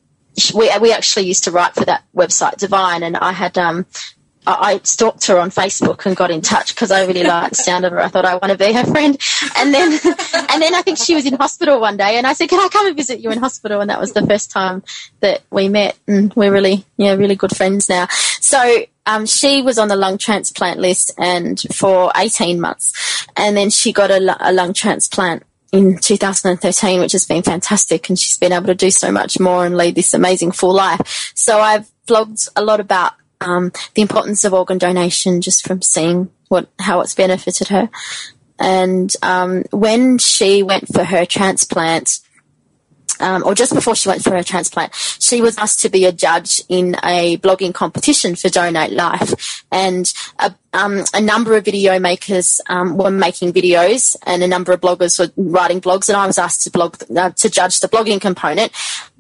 we 0.54 0.70
we 0.78 0.92
actually 0.92 1.26
used 1.26 1.44
to 1.44 1.50
write 1.50 1.74
for 1.74 1.84
that 1.84 2.04
website 2.14 2.56
Divine, 2.56 3.02
and 3.02 3.16
I 3.16 3.32
had 3.32 3.58
um, 3.58 3.86
I 4.46 4.80
stalked 4.82 5.26
her 5.26 5.38
on 5.38 5.50
Facebook 5.50 6.04
and 6.04 6.16
got 6.16 6.30
in 6.30 6.40
touch 6.40 6.74
because 6.74 6.90
I 6.90 7.06
really 7.06 7.22
liked 7.22 7.50
the 7.50 7.62
sound 7.62 7.84
of 7.84 7.93
her. 7.93 8.00
I 8.00 8.08
thought 8.08 8.24
I 8.24 8.34
want 8.34 8.50
to 8.50 8.58
be 8.58 8.72
her 8.72 8.84
friend, 8.84 9.17
and 9.56 9.72
then 9.72 9.93
and 10.34 10.62
then 10.62 10.74
I 10.74 10.82
think 10.82 10.98
she 10.98 11.14
was 11.14 11.26
in 11.26 11.34
hospital 11.34 11.81
one 11.81 11.96
day, 11.96 12.17
and 12.17 12.26
I 12.26 12.32
said, 12.32 12.48
"Can 12.48 12.58
I 12.58 12.69
come 12.69 12.86
and 12.86 12.96
visit 12.96 13.20
you 13.20 13.31
in 13.31 13.38
hospital?" 13.38 13.81
And 13.81 13.90
that 13.90 14.00
was 14.00 14.12
the 14.12 14.26
first 14.26 14.50
time 14.50 14.82
that 15.20 15.43
we 15.50 15.69
met, 15.69 15.96
and 16.08 16.34
we're 16.34 16.52
really 16.52 16.84
yeah 16.96 17.14
really 17.14 17.36
good 17.36 17.56
friends 17.56 17.88
now. 17.88 18.08
So 18.40 18.84
um, 19.06 19.26
she 19.26 19.62
was 19.62 19.78
on 19.78 19.88
the 19.88 19.96
lung 19.96 20.19
transplant 20.19 20.81
list 20.81 21.12
and 21.19 21.60
for 21.74 22.10
18 22.17 22.60
months, 22.60 23.26
and 23.36 23.56
then 23.56 23.70
she 23.70 23.93
got 23.93 24.10
a, 24.10 24.36
a 24.40 24.52
lung 24.52 24.72
transplant 24.72 25.44
in 25.72 25.96
2013, 25.98 27.00
which 27.00 27.12
has 27.12 27.26
been 27.26 27.43
fantastic, 27.43 28.08
and 28.08 28.19
she's 28.19 28.38
been 28.38 28.52
able 28.52 28.67
to 28.67 28.74
do 28.74 28.90
so 28.90 29.10
much 29.10 29.40
more 29.40 29.64
and 29.64 29.76
lead 29.76 29.94
this 29.94 30.14
amazing 30.14 30.52
full 30.52 30.74
life. 30.74 31.32
So 31.34 31.60
I've 31.60 31.90
vlogged 32.06 32.48
a 32.56 32.62
lot 32.62 32.81
about 32.81 33.14
um, 33.43 33.72
the 33.94 34.03
importance 34.03 34.44
of 34.44 34.55
organ 34.55 34.79
donation 34.79 35.41
just 35.41 35.67
from 35.67 35.82
seeing 35.82 36.31
what 36.49 36.69
how 36.79 37.01
it's 37.01 37.15
benefited 37.15 37.69
her. 37.69 37.89
And 38.58 39.15
um, 39.22 39.65
when 39.70 40.19
she 40.19 40.63
went 40.63 40.87
for 40.89 41.05
her 41.05 41.27
transplant, 41.27 42.20
um, 43.20 43.42
or 43.44 43.54
just 43.54 43.74
before 43.74 43.94
she 43.94 44.08
went 44.08 44.22
for 44.22 44.30
her 44.30 44.42
transplant, 44.42 44.94
she 44.94 45.40
was 45.40 45.56
asked 45.58 45.80
to 45.80 45.88
be 45.88 46.04
a 46.04 46.12
judge 46.12 46.60
in 46.68 46.96
a 47.04 47.36
blogging 47.38 47.72
competition 47.72 48.34
for 48.34 48.48
Donate 48.48 48.90
Life. 48.92 49.64
And 49.70 50.12
a, 50.38 50.54
um, 50.72 51.04
a 51.14 51.20
number 51.20 51.56
of 51.56 51.64
video 51.64 51.98
makers 51.98 52.60
um, 52.68 52.96
were 52.96 53.10
making 53.10 53.52
videos, 53.52 54.16
and 54.26 54.42
a 54.42 54.48
number 54.48 54.72
of 54.72 54.80
bloggers 54.80 55.18
were 55.18 55.30
writing 55.36 55.80
blogs. 55.80 56.08
And 56.08 56.16
I 56.16 56.26
was 56.26 56.38
asked 56.38 56.62
to 56.64 56.70
blog 56.70 56.96
uh, 57.16 57.30
to 57.30 57.50
judge 57.50 57.80
the 57.80 57.88
blogging 57.88 58.20
component. 58.20 58.72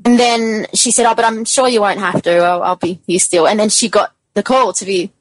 And 0.04 0.18
then 0.18 0.66
she 0.74 0.90
said, 0.90 1.06
"Oh, 1.06 1.14
but 1.14 1.24
I'm 1.24 1.44
sure 1.44 1.68
you 1.68 1.80
won't 1.80 2.00
have 2.00 2.22
to. 2.22 2.38
I'll, 2.38 2.62
I'll 2.62 2.76
be 2.76 3.00
here 3.06 3.18
still." 3.18 3.46
And 3.46 3.60
then 3.60 3.68
she 3.68 3.88
got 3.88 4.12
the 4.34 4.42
call 4.42 4.72
to 4.72 4.84
be 4.84 5.12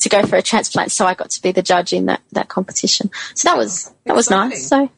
to 0.00 0.08
go 0.08 0.26
for 0.26 0.36
a 0.36 0.42
transplant, 0.42 0.92
so 0.92 1.06
I 1.06 1.14
got 1.14 1.30
to 1.30 1.42
be 1.42 1.52
the 1.52 1.62
judge 1.62 1.92
in 1.92 2.06
that 2.06 2.20
that 2.32 2.48
competition. 2.48 3.10
So 3.34 3.48
that 3.48 3.56
was 3.56 3.92
that 4.04 4.16
was 4.16 4.26
Exciting. 4.26 4.50
nice. 4.50 4.66
So 4.68 4.90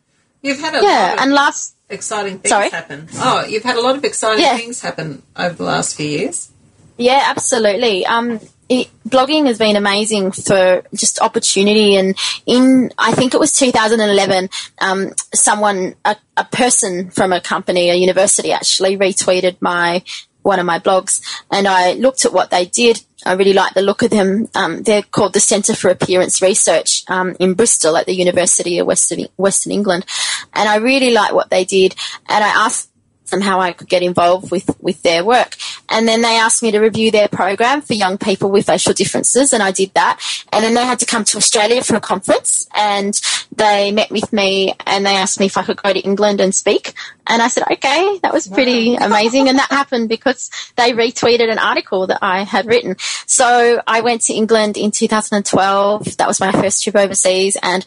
You've 0.42 0.60
had 0.60 0.74
a 0.74 0.82
yeah, 0.82 0.88
lot 0.88 1.14
of 1.14 1.20
and 1.20 1.32
last 1.32 1.75
exciting 1.88 2.38
things 2.38 2.50
Sorry? 2.50 2.70
happen. 2.70 3.08
Oh, 3.16 3.44
you've 3.44 3.62
had 3.62 3.76
a 3.76 3.82
lot 3.82 3.96
of 3.96 4.04
exciting 4.04 4.44
Yeah. 4.44 4.56
things 4.56 4.80
happen 4.80 5.22
over 5.36 5.54
the 5.54 5.64
last 5.64 5.96
few 5.96 6.06
years. 6.06 6.50
Yeah, 6.98 7.22
absolutely. 7.26 8.06
Um, 8.06 8.40
it, 8.68 8.88
blogging 9.08 9.46
has 9.46 9.58
been 9.58 9.76
amazing 9.76 10.32
for 10.32 10.82
just 10.94 11.20
opportunity. 11.20 11.94
And 11.96 12.16
in, 12.46 12.90
I 12.98 13.12
think 13.12 13.34
it 13.34 13.40
was 13.40 13.52
2011, 13.52 14.48
um, 14.80 15.12
someone, 15.34 15.94
a, 16.04 16.16
a 16.36 16.44
person 16.44 17.10
from 17.10 17.32
a 17.32 17.40
company, 17.40 17.90
a 17.90 17.94
university 17.94 18.52
actually 18.52 18.96
retweeted 18.96 19.56
my, 19.60 20.02
one 20.42 20.58
of 20.58 20.66
my 20.66 20.78
blogs 20.78 21.20
and 21.50 21.66
I 21.68 21.92
looked 21.94 22.24
at 22.24 22.32
what 22.32 22.50
they 22.50 22.64
did 22.66 23.00
I 23.26 23.32
really 23.34 23.52
like 23.52 23.74
the 23.74 23.82
look 23.82 24.02
of 24.02 24.10
them. 24.10 24.48
Um, 24.54 24.82
they're 24.82 25.02
called 25.02 25.32
the 25.32 25.40
Centre 25.40 25.74
for 25.74 25.90
Appearance 25.90 26.40
Research 26.40 27.04
um, 27.08 27.36
in 27.40 27.54
Bristol 27.54 27.96
at 27.96 28.06
the 28.06 28.14
University 28.14 28.78
of 28.78 28.86
Western, 28.86 29.26
Western 29.36 29.72
England. 29.72 30.06
And 30.54 30.68
I 30.68 30.76
really 30.76 31.10
like 31.12 31.32
what 31.32 31.50
they 31.50 31.64
did. 31.64 31.94
And 32.28 32.44
I 32.44 32.48
asked 32.48 32.90
them 33.30 33.40
how 33.40 33.60
I 33.60 33.72
could 33.72 33.88
get 33.88 34.02
involved 34.02 34.50
with, 34.50 34.70
with 34.80 35.02
their 35.02 35.24
work. 35.24 35.56
And 35.88 36.06
then 36.06 36.22
they 36.22 36.36
asked 36.36 36.62
me 36.62 36.70
to 36.72 36.80
review 36.80 37.10
their 37.10 37.28
program 37.28 37.82
for 37.82 37.94
young 37.94 38.18
people 38.18 38.50
with 38.50 38.66
facial 38.66 38.92
differences, 38.92 39.52
and 39.52 39.62
I 39.62 39.70
did 39.70 39.92
that. 39.94 40.20
And 40.52 40.64
then 40.64 40.74
they 40.74 40.84
had 40.84 40.98
to 41.00 41.06
come 41.06 41.24
to 41.24 41.36
Australia 41.36 41.82
for 41.82 41.96
a 41.96 42.00
conference, 42.00 42.68
and 42.74 43.20
they 43.56 43.90
met 43.90 44.10
with 44.10 44.32
me 44.32 44.74
and 44.86 45.04
they 45.04 45.16
asked 45.16 45.40
me 45.40 45.46
if 45.46 45.56
I 45.56 45.62
could 45.62 45.82
go 45.82 45.92
to 45.92 45.98
England 45.98 46.40
and 46.40 46.54
speak. 46.54 46.92
And 47.26 47.42
I 47.42 47.48
said, 47.48 47.64
okay, 47.70 48.18
that 48.22 48.32
was 48.32 48.46
pretty 48.46 48.92
wow. 48.92 48.98
amazing. 49.06 49.48
And 49.48 49.58
that 49.58 49.70
happened 49.70 50.08
because 50.08 50.50
they 50.76 50.92
retweeted 50.92 51.50
an 51.50 51.58
article 51.58 52.06
that 52.08 52.18
I 52.22 52.44
had 52.44 52.66
written. 52.66 52.96
So 53.26 53.82
I 53.86 54.02
went 54.02 54.22
to 54.22 54.34
England 54.34 54.76
in 54.76 54.90
2012. 54.90 56.16
That 56.18 56.28
was 56.28 56.40
my 56.40 56.52
first 56.52 56.82
trip 56.82 56.96
overseas 56.96 57.56
and 57.62 57.84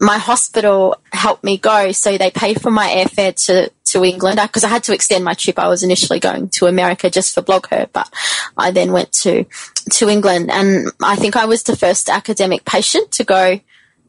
my 0.00 0.18
hospital 0.18 0.96
helped 1.12 1.44
me 1.44 1.56
go. 1.56 1.92
So 1.92 2.18
they 2.18 2.30
paid 2.30 2.60
for 2.60 2.72
my 2.72 2.88
airfare 2.88 3.34
to, 3.46 3.70
to 3.92 4.04
England 4.04 4.38
because 4.42 4.64
I 4.64 4.68
had 4.68 4.84
to 4.84 4.94
extend 4.94 5.24
my 5.24 5.34
trip. 5.34 5.58
I 5.58 5.68
was 5.68 5.82
initially 5.82 6.20
going 6.20 6.48
to 6.50 6.66
America 6.66 7.10
just 7.10 7.34
for 7.34 7.42
BlogHer, 7.42 7.88
but 7.92 8.12
I 8.56 8.70
then 8.70 8.92
went 8.92 9.12
to, 9.22 9.44
to 9.92 10.08
England 10.08 10.50
and 10.50 10.90
I 11.02 11.16
think 11.16 11.36
I 11.36 11.46
was 11.46 11.62
the 11.62 11.76
first 11.76 12.08
academic 12.08 12.64
patient 12.64 13.12
to 13.12 13.24
go 13.24 13.60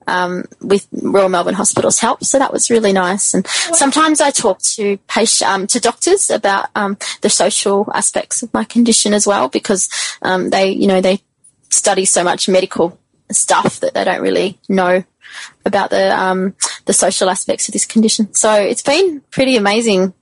um, 0.07 0.43
with 0.61 0.87
Royal 0.91 1.29
Melbourne 1.29 1.53
Hospital's 1.53 1.99
help. 1.99 2.23
So 2.23 2.39
that 2.39 2.51
was 2.51 2.69
really 2.69 2.93
nice. 2.93 3.33
And 3.33 3.47
sometimes 3.47 4.21
I 4.21 4.31
talk 4.31 4.59
to 4.75 4.97
patient, 5.07 5.49
um, 5.49 5.67
to 5.67 5.79
doctors 5.79 6.29
about 6.29 6.69
um, 6.75 6.97
the 7.21 7.29
social 7.29 7.89
aspects 7.93 8.43
of 8.43 8.53
my 8.53 8.63
condition 8.63 9.13
as 9.13 9.25
well 9.25 9.49
because 9.49 9.89
um, 10.21 10.49
they, 10.49 10.71
you 10.71 10.87
know, 10.87 11.01
they 11.01 11.21
study 11.69 12.05
so 12.05 12.23
much 12.23 12.47
medical 12.49 12.99
stuff 13.31 13.79
that 13.79 13.93
they 13.93 14.03
don't 14.03 14.21
really 14.21 14.59
know 14.69 15.03
about 15.65 15.89
the 15.89 16.17
um, 16.17 16.55
the 16.85 16.93
social 16.93 17.29
aspects 17.29 17.67
of 17.67 17.73
this 17.73 17.85
condition. 17.85 18.33
So 18.33 18.53
it's 18.53 18.81
been 18.81 19.21
pretty 19.31 19.55
amazing. 19.55 20.13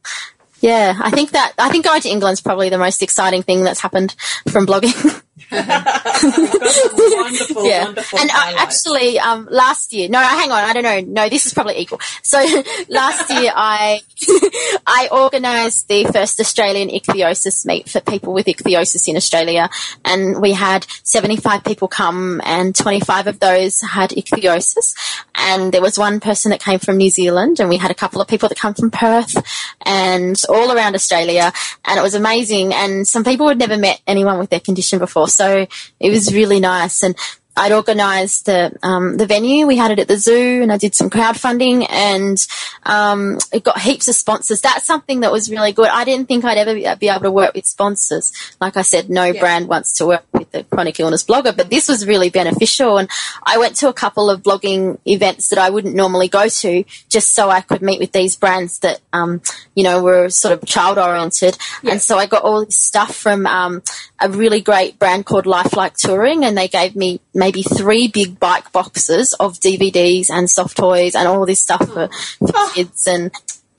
Yeah, 0.61 0.95
I 1.01 1.09
think 1.09 1.31
that 1.31 1.53
I 1.57 1.69
think 1.69 1.85
going 1.85 2.01
to 2.01 2.09
England 2.09 2.33
is 2.33 2.41
probably 2.41 2.69
the 2.69 2.77
most 2.77 3.01
exciting 3.01 3.41
thing 3.41 3.63
that's 3.63 3.79
happened 3.79 4.15
from 4.49 4.67
blogging. 4.67 5.21
wonderful, 5.51 7.65
yeah. 7.67 7.85
wonderful. 7.85 8.19
And 8.19 8.29
uh, 8.29 8.53
actually, 8.57 9.19
um, 9.19 9.47
last 9.49 9.93
year, 9.93 10.09
no, 10.09 10.19
hang 10.19 10.51
on, 10.51 10.63
I 10.63 10.73
don't 10.73 10.83
know. 10.83 11.23
No, 11.23 11.29
this 11.29 11.45
is 11.45 11.53
probably 11.53 11.79
equal. 11.79 11.99
So 12.23 12.37
last 12.89 13.29
year, 13.29 13.51
I 13.55 14.01
I 14.85 15.09
organised 15.11 15.87
the 15.87 16.05
first 16.05 16.39
Australian 16.39 16.89
ichthyosis 16.89 17.65
meet 17.65 17.89
for 17.89 18.01
people 18.01 18.33
with 18.33 18.45
ichthyosis 18.45 19.07
in 19.07 19.15
Australia, 19.15 19.69
and 20.05 20.41
we 20.41 20.53
had 20.53 20.85
75 21.03 21.63
people 21.63 21.87
come, 21.87 22.41
and 22.43 22.75
25 22.75 23.27
of 23.27 23.39
those 23.39 23.81
had 23.81 24.11
ichthyosis, 24.11 24.95
and 25.35 25.73
there 25.73 25.81
was 25.81 25.97
one 25.97 26.19
person 26.19 26.51
that 26.51 26.61
came 26.61 26.79
from 26.79 26.97
New 26.97 27.09
Zealand, 27.09 27.59
and 27.59 27.69
we 27.69 27.77
had 27.77 27.91
a 27.91 27.95
couple 27.95 28.21
of 28.21 28.27
people 28.27 28.49
that 28.49 28.59
come 28.59 28.73
from 28.73 28.91
Perth, 28.91 29.35
and 29.83 30.39
all 30.49 30.71
around 30.71 30.95
Australia, 30.95 31.51
and 31.85 31.97
it 31.97 32.03
was 32.03 32.15
amazing. 32.15 32.73
And 32.73 33.07
some 33.07 33.23
people 33.23 33.47
had 33.47 33.57
never 33.57 33.77
met 33.77 34.01
anyone 34.07 34.37
with 34.37 34.49
their 34.49 34.59
condition 34.59 34.99
before, 34.99 35.20
so 35.27 35.67
it 35.99 36.09
was 36.09 36.33
really 36.33 36.59
nice. 36.59 37.03
And 37.03 37.15
I'd 37.55 37.73
organised 37.73 38.45
the 38.45 38.77
um, 38.81 39.17
the 39.17 39.25
venue. 39.25 39.67
We 39.67 39.75
had 39.75 39.91
it 39.91 39.99
at 39.99 40.07
the 40.07 40.17
zoo, 40.17 40.61
and 40.61 40.71
I 40.71 40.77
did 40.77 40.95
some 40.95 41.09
crowdfunding, 41.09 41.85
and 41.89 42.37
um, 42.83 43.39
it 43.51 43.63
got 43.63 43.79
heaps 43.79 44.07
of 44.07 44.15
sponsors. 44.15 44.61
That's 44.61 44.85
something 44.85 45.19
that 45.21 45.31
was 45.31 45.51
really 45.51 45.73
good. 45.73 45.89
I 45.89 46.05
didn't 46.05 46.27
think 46.27 46.45
I'd 46.45 46.57
ever 46.57 46.73
be 46.95 47.09
able 47.09 47.21
to 47.21 47.31
work 47.31 47.53
with 47.53 47.65
sponsors. 47.65 48.31
Like 48.61 48.77
I 48.77 48.83
said, 48.83 49.09
no 49.09 49.25
yeah. 49.25 49.39
brand 49.39 49.67
wants 49.67 49.93
to 49.97 50.05
work 50.05 50.25
with 50.41 50.55
a 50.55 50.63
chronic 50.63 50.99
illness 50.99 51.23
blogger, 51.23 51.55
but 51.55 51.69
this 51.69 51.87
was 51.87 52.07
really 52.07 52.29
beneficial. 52.29 52.97
And 52.97 53.09
I 53.43 53.57
went 53.57 53.75
to 53.77 53.89
a 53.89 53.93
couple 53.93 54.29
of 54.29 54.41
blogging 54.41 54.97
events 55.05 55.49
that 55.49 55.59
I 55.59 55.69
wouldn't 55.69 55.95
normally 55.95 56.27
go 56.27 56.47
to, 56.47 56.83
just 57.09 57.33
so 57.33 57.49
I 57.49 57.61
could 57.61 57.81
meet 57.81 57.99
with 57.99 58.11
these 58.11 58.35
brands 58.35 58.79
that 58.79 59.01
um, 59.13 59.41
you 59.75 59.83
know 59.83 60.01
were 60.01 60.29
sort 60.29 60.53
of 60.53 60.65
child 60.65 60.97
oriented. 60.97 61.57
Yeah. 61.83 61.93
And 61.93 62.01
so 62.01 62.17
I 62.17 62.25
got 62.25 62.43
all 62.43 62.65
this 62.65 62.77
stuff 62.77 63.15
from 63.15 63.45
um, 63.45 63.81
a 64.19 64.29
really 64.29 64.61
great 64.61 64.99
brand 64.99 65.25
called 65.25 65.45
Lifelike 65.45 65.95
Touring, 65.95 66.43
and 66.43 66.57
they 66.57 66.67
gave 66.67 66.95
me 66.95 67.21
maybe 67.33 67.63
three 67.63 68.07
big 68.07 68.39
bike 68.39 68.71
boxes 68.71 69.33
of 69.33 69.59
DVDs 69.59 70.29
and 70.29 70.49
soft 70.49 70.77
toys 70.77 71.15
and 71.15 71.27
all 71.27 71.45
this 71.45 71.61
stuff 71.61 71.87
for, 71.87 72.09
for 72.39 72.51
oh. 72.55 72.71
kids. 72.73 73.07
And 73.07 73.31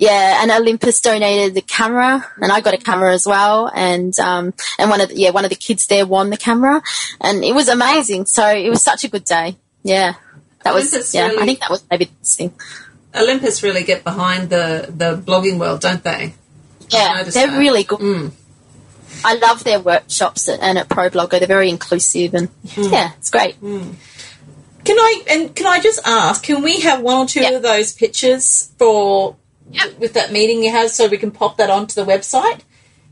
yeah, 0.02 0.42
and 0.42 0.50
Olympus 0.50 1.00
donated 1.00 1.54
the 1.54 1.60
camera, 1.60 2.26
and 2.38 2.50
I 2.50 2.60
got 2.60 2.74
a 2.74 2.76
camera 2.76 3.14
as 3.14 3.24
well. 3.24 3.70
And 3.72 4.18
um, 4.18 4.52
and 4.76 4.90
one 4.90 5.00
of 5.00 5.10
the, 5.10 5.16
yeah 5.16 5.30
one 5.30 5.44
of 5.44 5.50
the 5.50 5.56
kids 5.56 5.86
there 5.86 6.04
won 6.04 6.30
the 6.30 6.36
camera, 6.36 6.82
and 7.20 7.44
it 7.44 7.54
was 7.54 7.68
amazing. 7.68 8.26
So 8.26 8.44
it 8.48 8.68
was 8.68 8.82
such 8.82 9.04
a 9.04 9.08
good 9.08 9.22
day. 9.22 9.58
Yeah, 9.84 10.14
that 10.64 10.72
Olympus 10.72 10.92
was 10.92 11.14
yeah. 11.14 11.28
Really, 11.28 11.42
I 11.42 11.46
think 11.46 11.60
that 11.60 11.70
was 11.70 11.84
maybe 11.88 12.06
the 12.06 12.26
thing. 12.26 12.52
Olympus 13.14 13.62
really 13.62 13.84
get 13.84 14.02
behind 14.02 14.50
the 14.50 14.88
the 14.90 15.16
blogging 15.16 15.60
world, 15.60 15.80
don't 15.82 16.02
they? 16.02 16.34
Yeah, 16.90 17.22
they're 17.22 17.46
that. 17.46 17.58
really 17.60 17.84
good. 17.84 18.00
Mm. 18.00 18.32
I 19.24 19.34
love 19.36 19.62
their 19.62 19.78
workshops 19.78 20.48
and 20.48 20.78
at 20.78 20.88
ProBlogger. 20.88 21.38
They're 21.38 21.46
very 21.46 21.70
inclusive 21.70 22.34
and 22.34 22.48
mm. 22.64 22.90
yeah, 22.90 23.12
it's 23.18 23.30
great. 23.30 23.60
Mm. 23.60 23.94
Can 24.84 24.98
I 24.98 25.22
and 25.30 25.54
can 25.54 25.68
I 25.68 25.78
just 25.78 26.00
ask? 26.04 26.42
Can 26.42 26.60
we 26.62 26.80
have 26.80 27.02
one 27.02 27.18
or 27.18 27.26
two 27.28 27.42
yep. 27.42 27.54
of 27.54 27.62
those 27.62 27.92
pictures 27.92 28.72
for 28.78 29.36
yep. 29.72 29.98
with 29.98 30.14
that 30.14 30.32
meeting 30.32 30.62
you 30.62 30.70
have 30.70 30.90
so 30.90 31.08
we 31.08 31.18
can 31.18 31.30
pop 31.30 31.56
that 31.56 31.70
onto 31.70 31.94
the 31.94 32.04
website? 32.10 32.60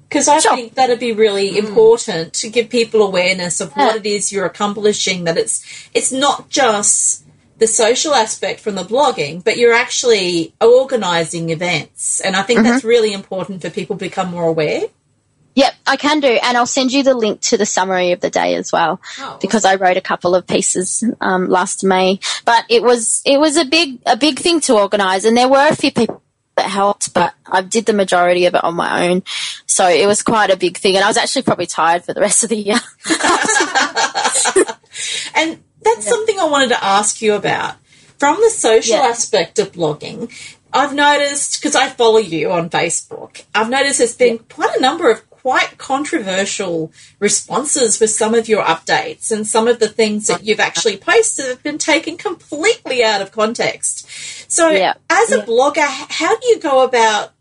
Because 0.08 0.26
I 0.26 0.40
sure. 0.40 0.56
think 0.56 0.74
that'd 0.74 0.98
be 0.98 1.12
really 1.12 1.52
mm. 1.52 1.58
important 1.58 2.34
to 2.34 2.50
give 2.50 2.68
people 2.68 3.02
awareness 3.02 3.60
of 3.60 3.72
yeah. 3.76 3.86
what 3.86 3.96
it 3.96 4.06
is 4.06 4.32
you're 4.32 4.46
accomplishing. 4.46 5.24
That 5.24 5.36
it's 5.36 5.64
it's 5.94 6.10
not 6.10 6.48
just 6.48 7.24
the 7.58 7.68
social 7.68 8.14
aspect 8.14 8.58
from 8.58 8.74
the 8.74 8.82
blogging, 8.82 9.44
but 9.44 9.56
you're 9.56 9.74
actually 9.74 10.52
organising 10.60 11.50
events, 11.50 12.20
and 12.20 12.34
I 12.34 12.42
think 12.42 12.60
mm-hmm. 12.60 12.70
that's 12.70 12.84
really 12.84 13.12
important 13.12 13.62
for 13.62 13.70
people 13.70 13.96
to 13.96 14.04
become 14.04 14.30
more 14.30 14.48
aware. 14.48 14.82
Yep, 15.54 15.74
I 15.86 15.96
can 15.96 16.20
do, 16.20 16.28
and 16.28 16.56
I'll 16.56 16.66
send 16.66 16.92
you 16.92 17.02
the 17.02 17.14
link 17.14 17.40
to 17.42 17.56
the 17.56 17.66
summary 17.66 18.12
of 18.12 18.20
the 18.20 18.30
day 18.30 18.54
as 18.54 18.72
well, 18.72 19.00
oh, 19.18 19.38
because 19.42 19.64
I 19.64 19.74
wrote 19.74 19.96
a 19.96 20.00
couple 20.00 20.34
of 20.34 20.46
pieces 20.46 21.04
um, 21.20 21.48
last 21.48 21.84
May. 21.84 22.20
But 22.44 22.64
it 22.68 22.82
was 22.82 23.20
it 23.24 23.38
was 23.38 23.56
a 23.56 23.64
big 23.64 24.00
a 24.06 24.16
big 24.16 24.38
thing 24.38 24.60
to 24.62 24.78
organise, 24.78 25.24
and 25.24 25.36
there 25.36 25.48
were 25.48 25.68
a 25.68 25.74
few 25.74 25.92
people 25.92 26.22
that 26.60 26.70
helped, 26.70 27.14
but 27.14 27.32
I 27.46 27.62
did 27.62 27.86
the 27.86 27.92
majority 27.92 28.44
of 28.46 28.54
it 28.54 28.62
on 28.62 28.74
my 28.74 29.08
own, 29.08 29.22
so 29.66 29.88
it 29.88 30.06
was 30.06 30.22
quite 30.22 30.50
a 30.50 30.56
big 30.56 30.76
thing, 30.76 30.94
and 30.96 31.04
I 31.04 31.08
was 31.08 31.16
actually 31.16 31.42
probably 31.42 31.66
tired 31.66 32.04
for 32.04 32.12
the 32.12 32.20
rest 32.20 32.44
of 32.44 32.50
the 32.50 32.56
year. 32.56 32.80
and 35.34 35.58
that's 35.82 36.04
yeah. 36.04 36.10
something 36.10 36.38
I 36.38 36.48
wanted 36.50 36.68
to 36.68 36.84
ask 36.84 37.22
you 37.22 37.34
about 37.34 37.76
from 38.18 38.36
the 38.36 38.50
social 38.50 38.96
yeah. 38.96 39.04
aspect 39.04 39.58
of 39.58 39.72
blogging. 39.72 40.30
I've 40.72 40.94
noticed 40.94 41.60
because 41.60 41.74
I 41.74 41.88
follow 41.88 42.18
you 42.18 42.52
on 42.52 42.70
Facebook. 42.70 43.42
I've 43.54 43.70
noticed 43.70 43.98
there's 43.98 44.14
been 44.14 44.38
quite 44.38 44.76
a 44.76 44.80
number 44.80 45.10
of 45.10 45.29
quite 45.42 45.78
controversial 45.78 46.92
responses 47.18 47.98
with 48.00 48.10
some 48.10 48.34
of 48.34 48.48
your 48.48 48.62
updates 48.62 49.30
and 49.30 49.46
some 49.46 49.68
of 49.68 49.78
the 49.78 49.88
things 49.88 50.26
that 50.26 50.44
you've 50.44 50.60
actually 50.60 50.96
posted 50.96 51.46
have 51.46 51.62
been 51.62 51.78
taken 51.78 52.16
completely 52.16 53.02
out 53.02 53.22
of 53.22 53.32
context. 53.32 54.06
So, 54.50 54.70
yeah. 54.70 54.94
as 55.08 55.32
a 55.32 55.38
yeah. 55.38 55.44
blogger, 55.44 55.86
how 55.86 56.36
do 56.36 56.46
you 56.48 56.60
go 56.60 56.84
about 56.84 57.32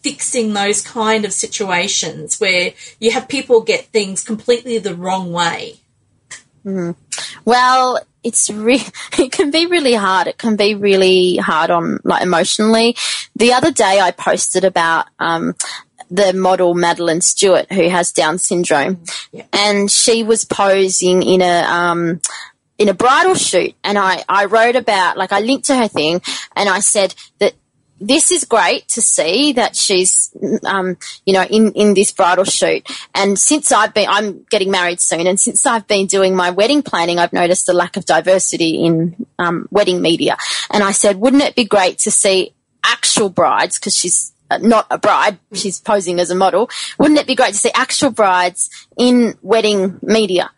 fixing 0.00 0.52
those 0.52 0.82
kind 0.82 1.24
of 1.24 1.32
situations 1.32 2.38
where 2.38 2.72
you 3.00 3.10
have 3.10 3.28
people 3.28 3.60
get 3.62 3.86
things 3.86 4.22
completely 4.22 4.78
the 4.78 4.94
wrong 4.94 5.32
way? 5.32 5.80
Mm. 6.64 6.94
Well, 7.44 8.00
it's 8.22 8.50
re- 8.50 8.86
it 9.18 9.32
can 9.32 9.50
be 9.50 9.66
really 9.66 9.94
hard. 9.94 10.26
It 10.26 10.38
can 10.38 10.56
be 10.56 10.74
really 10.74 11.36
hard 11.36 11.70
on 11.70 11.98
like 12.04 12.22
emotionally. 12.22 12.96
The 13.36 13.52
other 13.52 13.70
day 13.70 14.00
I 14.00 14.10
posted 14.10 14.64
about 14.64 15.06
um, 15.18 15.54
the 16.10 16.32
model 16.32 16.74
Madeline 16.74 17.20
Stuart, 17.20 17.72
who 17.72 17.88
has 17.88 18.12
Down 18.12 18.38
syndrome, 18.38 19.04
yeah. 19.32 19.44
and 19.52 19.90
she 19.90 20.22
was 20.22 20.44
posing 20.44 21.22
in 21.22 21.42
a 21.42 21.62
um, 21.62 22.20
in 22.78 22.88
a 22.88 22.94
bridal 22.94 23.34
shoot, 23.34 23.74
and 23.82 23.98
I 23.98 24.24
I 24.28 24.46
wrote 24.46 24.76
about 24.76 25.16
like 25.16 25.32
I 25.32 25.40
linked 25.40 25.66
to 25.66 25.76
her 25.76 25.88
thing, 25.88 26.22
and 26.54 26.68
I 26.68 26.80
said 26.80 27.14
that 27.38 27.54
this 28.00 28.30
is 28.30 28.44
great 28.44 28.86
to 28.86 29.00
see 29.02 29.52
that 29.54 29.74
she's, 29.74 30.30
um, 30.64 30.96
you 31.26 31.32
know, 31.32 31.42
in, 31.42 31.72
in 31.72 31.94
this 31.94 32.12
bridal 32.12 32.44
shoot. 32.44 32.88
And 33.12 33.36
since 33.36 33.72
I've 33.72 33.92
been, 33.92 34.06
I'm 34.08 34.46
getting 34.50 34.70
married 34.70 35.00
soon, 35.00 35.26
and 35.26 35.38
since 35.40 35.66
I've 35.66 35.88
been 35.88 36.06
doing 36.06 36.36
my 36.36 36.50
wedding 36.50 36.82
planning, 36.82 37.18
I've 37.18 37.32
noticed 37.32 37.66
the 37.66 37.72
lack 37.72 37.96
of 37.96 38.04
diversity 38.04 38.84
in 38.84 39.26
um, 39.40 39.66
wedding 39.72 40.00
media. 40.00 40.36
And 40.70 40.84
I 40.84 40.92
said, 40.92 41.16
wouldn't 41.16 41.42
it 41.42 41.56
be 41.56 41.64
great 41.64 41.98
to 41.98 42.12
see 42.12 42.54
actual 42.84 43.30
brides, 43.30 43.80
because 43.80 43.96
she's 43.96 44.32
not 44.60 44.86
a 44.90 44.98
bride, 44.98 45.38
she's 45.52 45.80
posing 45.80 46.20
as 46.20 46.30
a 46.30 46.34
model. 46.34 46.70
Wouldn't 46.98 47.20
it 47.20 47.26
be 47.26 47.34
great 47.34 47.52
to 47.52 47.58
see 47.58 47.70
actual 47.74 48.10
brides 48.10 48.70
in 48.96 49.38
wedding 49.42 49.98
media? 50.02 50.50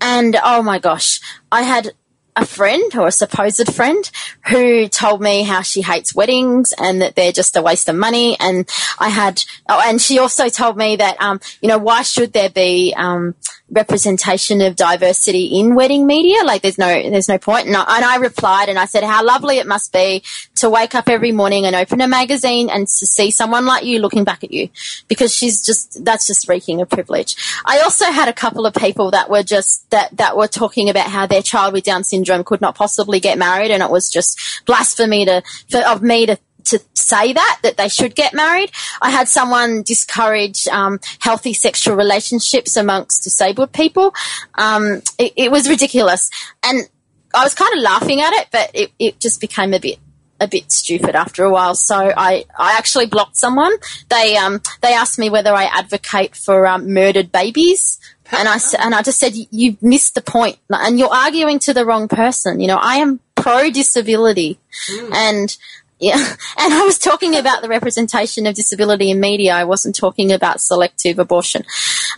And 0.00 0.36
oh 0.42 0.62
my 0.62 0.78
gosh, 0.78 1.20
I 1.50 1.62
had 1.62 1.92
a 2.34 2.46
friend 2.46 2.94
or 2.96 3.08
a 3.08 3.12
supposed 3.12 3.74
friend 3.74 4.10
who 4.46 4.88
told 4.88 5.20
me 5.20 5.42
how 5.42 5.60
she 5.60 5.82
hates 5.82 6.14
weddings 6.14 6.72
and 6.78 7.02
that 7.02 7.14
they're 7.14 7.32
just 7.32 7.56
a 7.56 7.62
waste 7.62 7.88
of 7.88 7.96
money. 7.96 8.38
And 8.40 8.68
I 8.98 9.10
had, 9.10 9.44
oh, 9.68 9.82
and 9.84 10.00
she 10.00 10.18
also 10.18 10.48
told 10.48 10.76
me 10.76 10.96
that, 10.96 11.20
um, 11.20 11.40
you 11.60 11.68
know, 11.68 11.78
why 11.78 12.02
should 12.02 12.32
there 12.32 12.48
be, 12.48 12.94
um, 12.96 13.34
representation 13.72 14.60
of 14.60 14.76
diversity 14.76 15.58
in 15.58 15.74
wedding 15.74 16.06
media. 16.06 16.44
Like 16.44 16.62
there's 16.62 16.78
no, 16.78 16.86
there's 16.86 17.28
no 17.28 17.38
point. 17.38 17.66
And 17.66 17.76
I, 17.76 17.96
and 17.96 18.04
I 18.04 18.16
replied 18.16 18.68
and 18.68 18.78
I 18.78 18.84
said 18.84 19.02
how 19.02 19.24
lovely 19.24 19.58
it 19.58 19.66
must 19.66 19.92
be 19.92 20.22
to 20.56 20.70
wake 20.70 20.94
up 20.94 21.08
every 21.08 21.32
morning 21.32 21.64
and 21.64 21.74
open 21.74 22.00
a 22.00 22.08
magazine 22.08 22.68
and 22.70 22.86
to 22.86 23.06
see 23.06 23.30
someone 23.30 23.66
like 23.66 23.84
you 23.84 23.98
looking 23.98 24.24
back 24.24 24.44
at 24.44 24.52
you 24.52 24.68
because 25.08 25.34
she's 25.34 25.64
just, 25.64 26.04
that's 26.04 26.26
just 26.26 26.48
reeking 26.48 26.80
of 26.80 26.90
privilege. 26.90 27.36
I 27.64 27.80
also 27.80 28.04
had 28.06 28.28
a 28.28 28.32
couple 28.32 28.66
of 28.66 28.74
people 28.74 29.10
that 29.12 29.30
were 29.30 29.42
just, 29.42 29.90
that, 29.90 30.16
that 30.18 30.36
were 30.36 30.48
talking 30.48 30.90
about 30.90 31.08
how 31.08 31.26
their 31.26 31.42
child 31.42 31.72
with 31.72 31.84
Down 31.84 32.04
syndrome 32.04 32.44
could 32.44 32.60
not 32.60 32.74
possibly 32.74 33.20
get 33.20 33.38
married 33.38 33.70
and 33.70 33.82
it 33.82 33.90
was 33.90 34.10
just 34.10 34.38
blasphemy 34.66 35.24
to, 35.24 35.42
for, 35.70 35.78
of 35.78 36.02
me 36.02 36.26
to 36.26 36.38
to 36.64 36.80
say 36.94 37.32
that 37.32 37.58
that 37.62 37.76
they 37.76 37.88
should 37.88 38.14
get 38.14 38.34
married. 38.34 38.70
I 39.00 39.10
had 39.10 39.28
someone 39.28 39.82
discourage 39.82 40.66
um, 40.68 41.00
healthy 41.18 41.52
sexual 41.52 41.96
relationships 41.96 42.76
amongst 42.76 43.24
disabled 43.24 43.72
people. 43.72 44.14
Um, 44.54 45.02
it, 45.18 45.32
it, 45.36 45.50
was 45.50 45.68
ridiculous, 45.68 46.30
and 46.62 46.88
I 47.34 47.44
was 47.44 47.54
kind 47.54 47.72
of 47.76 47.82
laughing 47.82 48.20
at 48.20 48.32
it, 48.34 48.48
but 48.52 48.70
it, 48.74 48.92
it 48.98 49.20
just 49.20 49.40
became 49.40 49.74
a 49.74 49.80
bit 49.80 49.98
a 50.42 50.48
bit 50.48 50.72
stupid 50.72 51.14
after 51.14 51.44
a 51.44 51.50
while. 51.50 51.74
So 51.74 51.94
I, 51.94 52.44
I 52.58 52.76
actually 52.76 53.06
blocked 53.06 53.36
someone. 53.36 53.72
They 54.08 54.36
um 54.36 54.60
they 54.80 54.92
asked 54.92 55.18
me 55.18 55.30
whether 55.30 55.54
I 55.54 55.64
advocate 55.64 56.36
for 56.36 56.66
um, 56.66 56.92
murdered 56.92 57.32
babies. 57.32 57.98
And 58.32 58.48
I 58.48 58.58
and 58.78 58.94
I 58.94 59.02
just 59.02 59.18
said 59.18 59.34
you 59.50 59.76
missed 59.82 60.14
the 60.14 60.22
point, 60.22 60.58
and 60.70 60.98
you're 60.98 61.12
arguing 61.12 61.58
to 61.60 61.74
the 61.74 61.84
wrong 61.84 62.08
person. 62.08 62.60
You 62.60 62.66
know, 62.66 62.78
I 62.78 62.96
am 62.96 63.20
pro 63.34 63.70
disability, 63.70 64.58
mm. 64.90 65.12
and 65.12 65.56
yeah. 66.02 66.16
And 66.58 66.74
I 66.74 66.82
was 66.82 66.98
talking 66.98 67.36
about 67.36 67.62
the 67.62 67.68
representation 67.68 68.46
of 68.46 68.54
disability 68.54 69.10
in 69.10 69.20
media. 69.20 69.54
I 69.54 69.64
wasn't 69.64 69.96
talking 69.96 70.32
about 70.32 70.60
selective 70.60 71.18
abortion. 71.18 71.64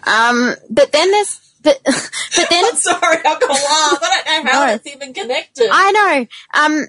Um, 0.07 0.55
but 0.69 0.91
then 0.91 1.11
there's, 1.11 1.41
but, 1.63 1.81
but 1.85 2.51
then. 2.51 2.65
I'm 2.65 2.77
sorry, 2.77 3.19
I've 3.19 3.41
got 3.41 3.51
laugh. 3.51 3.99
I 4.03 4.23
don't 4.25 4.45
know 4.45 4.51
how 4.51 4.67
no. 4.67 4.73
it's 4.75 4.87
even 4.87 5.15
connected. 5.15 5.69
I 5.71 5.93
know. 5.93 6.61
Um, 6.61 6.87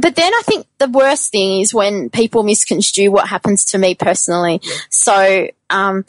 but 0.00 0.14
then 0.14 0.32
I 0.32 0.42
think 0.44 0.66
the 0.78 0.88
worst 0.88 1.32
thing 1.32 1.60
is 1.60 1.74
when 1.74 2.10
people 2.10 2.42
misconstrue 2.42 3.10
what 3.10 3.28
happens 3.28 3.64
to 3.66 3.78
me 3.78 3.94
personally. 3.94 4.60
Yeah. 4.62 4.76
So, 4.90 5.48
um, 5.70 6.04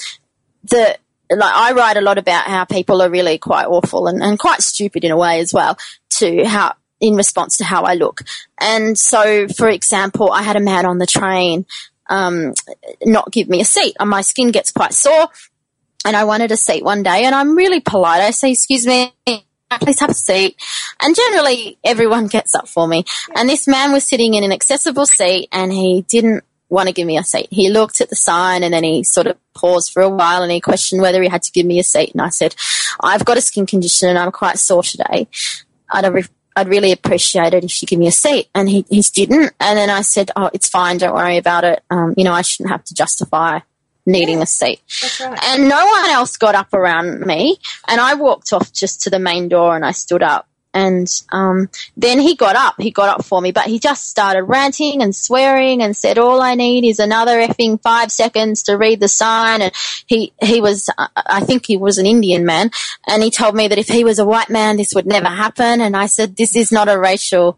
the, 0.64 0.98
like 1.30 1.54
I 1.54 1.74
write 1.74 1.98
a 1.98 2.02
lot 2.02 2.18
about 2.18 2.46
how 2.46 2.66
people 2.66 3.02
are 3.02 3.10
really 3.10 3.38
quite 3.38 3.66
awful 3.66 4.08
and, 4.08 4.22
and 4.22 4.40
quite 4.40 4.62
stupid 4.62 5.04
in 5.04 5.12
a 5.12 5.18
way 5.18 5.40
as 5.40 5.54
well 5.54 5.78
to 6.18 6.46
how 6.46 6.76
in 7.00 7.16
response 7.16 7.58
to 7.58 7.64
how 7.64 7.84
I 7.84 7.94
look. 7.94 8.24
And 8.60 8.98
so, 8.98 9.48
for 9.48 9.70
example, 9.70 10.32
I 10.32 10.42
had 10.42 10.56
a 10.56 10.62
man 10.62 10.86
on 10.86 10.98
the 10.98 11.06
train 11.06 11.66
um, 12.10 12.54
not 13.04 13.32
give 13.32 13.50
me 13.50 13.62
a 13.62 13.66
seat, 13.66 13.96
and 14.00 14.10
my 14.10 14.22
skin 14.22 14.52
gets 14.52 14.72
quite 14.72 14.94
sore. 14.94 15.28
And 16.06 16.16
I 16.16 16.24
wanted 16.24 16.52
a 16.52 16.58
seat 16.58 16.84
one 16.84 17.04
day, 17.04 17.26
and 17.26 17.36
I'm 17.36 17.56
really 17.56 17.82
polite. 17.82 18.22
I 18.22 18.32
say, 18.32 18.52
"Excuse 18.52 18.88
me, 18.88 19.14
please 19.26 20.00
have 20.00 20.10
a 20.10 20.14
seat." 20.14 20.56
And 21.02 21.16
generally, 21.16 21.78
everyone 21.84 22.28
gets 22.38 22.56
up 22.56 22.68
for 22.68 22.88
me. 22.88 23.04
And 23.36 23.50
this 23.50 23.68
man 23.68 23.92
was 23.92 24.08
sitting 24.08 24.34
in 24.34 24.44
an 24.44 24.52
accessible 24.52 25.06
seat, 25.06 25.50
and 25.52 25.74
he 25.74 26.06
didn't 26.08 26.44
want 26.70 26.88
to 26.88 26.94
give 26.94 27.08
me 27.08 27.18
a 27.18 27.24
seat. 27.24 27.48
He 27.50 27.70
looked 27.70 28.02
at 28.02 28.10
the 28.10 28.16
sign 28.16 28.62
and 28.62 28.74
then 28.74 28.84
he 28.84 29.02
sort 29.02 29.26
of 29.26 29.38
paused 29.54 29.94
for 29.94 30.02
a 30.02 30.10
while 30.10 30.44
and 30.44 30.52
he 30.52 30.60
questioned 30.60 31.02
whether 31.02 31.22
he 31.22 31.30
had 31.30 31.44
to 31.44 31.52
give 31.54 31.66
me 31.66 31.80
a 31.80 31.84
seat. 31.84 32.12
And 32.12 32.22
I 32.22 32.28
said, 32.28 32.56
I've 33.00 33.24
got 33.24 33.38
a 33.38 33.42
skin 33.42 33.66
condition 33.66 34.10
and 34.10 34.20
I'm 34.20 34.34
quite 34.34 34.60
sore 34.60 34.84
today. 34.84 35.30
I'd 35.90 36.04
have 36.04 36.30
I'd 36.58 36.70
really 36.70 36.92
appreciate 36.92 37.54
it 37.54 37.64
if 37.64 37.82
you 37.84 37.88
give 37.88 38.00
me 38.00 38.08
a 38.08 38.12
seat. 38.12 38.50
And 38.56 38.68
he, 38.68 38.84
he 38.90 39.02
didn't. 39.02 39.54
And 39.60 39.78
then 39.78 39.92
I 39.92 40.02
said, 40.02 40.32
oh, 40.36 40.50
it's 40.54 40.68
fine. 40.68 40.98
Don't 40.98 41.14
worry 41.14 41.38
about 41.38 41.64
it. 41.64 41.84
Um, 41.92 42.16
you 42.18 42.24
know, 42.24 42.34
I 42.34 42.42
shouldn't 42.42 42.72
have 42.72 42.84
to 42.86 42.96
justify 42.96 43.60
needing 44.08 44.38
yeah, 44.38 44.44
a 44.44 44.48
seat. 44.48 44.82
Right. 45.22 45.40
And 45.46 45.70
no 45.70 45.86
one 45.86 46.10
else 46.10 46.36
got 46.36 46.56
up 46.56 46.74
around 46.74 47.22
me. 47.22 47.60
And 47.88 48.02
I 48.02 48.16
walked 48.16 48.52
off 48.54 48.74
just 48.74 49.04
to 49.04 49.12
the 49.12 49.20
main 49.20 49.50
door 49.50 49.76
and 49.76 49.86
I 49.86 49.92
stood 49.92 50.24
up. 50.24 50.48
And 50.78 51.08
um, 51.32 51.70
then 51.98 52.20
he 52.20 52.36
got 52.36 52.56
up. 52.56 52.76
He 52.78 52.92
got 52.92 53.10
up 53.10 53.26
for 53.26 53.42
me, 53.42 53.52
but 53.52 53.66
he 53.66 53.80
just 53.80 54.08
started 54.08 54.44
ranting 54.44 55.02
and 55.02 55.16
swearing 55.16 55.82
and 55.82 55.98
said, 55.98 56.20
"All 56.20 56.40
I 56.40 56.54
need 56.54 56.86
is 56.86 57.00
another 57.00 57.40
effing 57.40 57.82
five 57.82 58.12
seconds 58.12 58.62
to 58.64 58.78
read 58.78 59.00
the 59.00 59.08
sign." 59.08 59.64
And 59.64 59.74
he 60.06 60.34
he 60.40 60.62
was, 60.62 60.88
I 61.16 61.40
think 61.40 61.66
he 61.66 61.78
was 61.78 61.98
an 61.98 62.06
Indian 62.06 62.46
man, 62.46 62.70
and 63.08 63.24
he 63.24 63.32
told 63.32 63.56
me 63.56 63.68
that 63.68 63.80
if 63.80 63.88
he 63.88 64.04
was 64.04 64.20
a 64.20 64.26
white 64.26 64.52
man, 64.52 64.78
this 64.78 64.94
would 64.94 65.08
never 65.08 65.30
happen. 65.30 65.82
And 65.82 65.98
I 65.98 66.06
said, 66.06 66.36
"This 66.36 66.56
is 66.56 66.72
not 66.72 66.90
a 66.90 67.00
racial." 67.00 67.58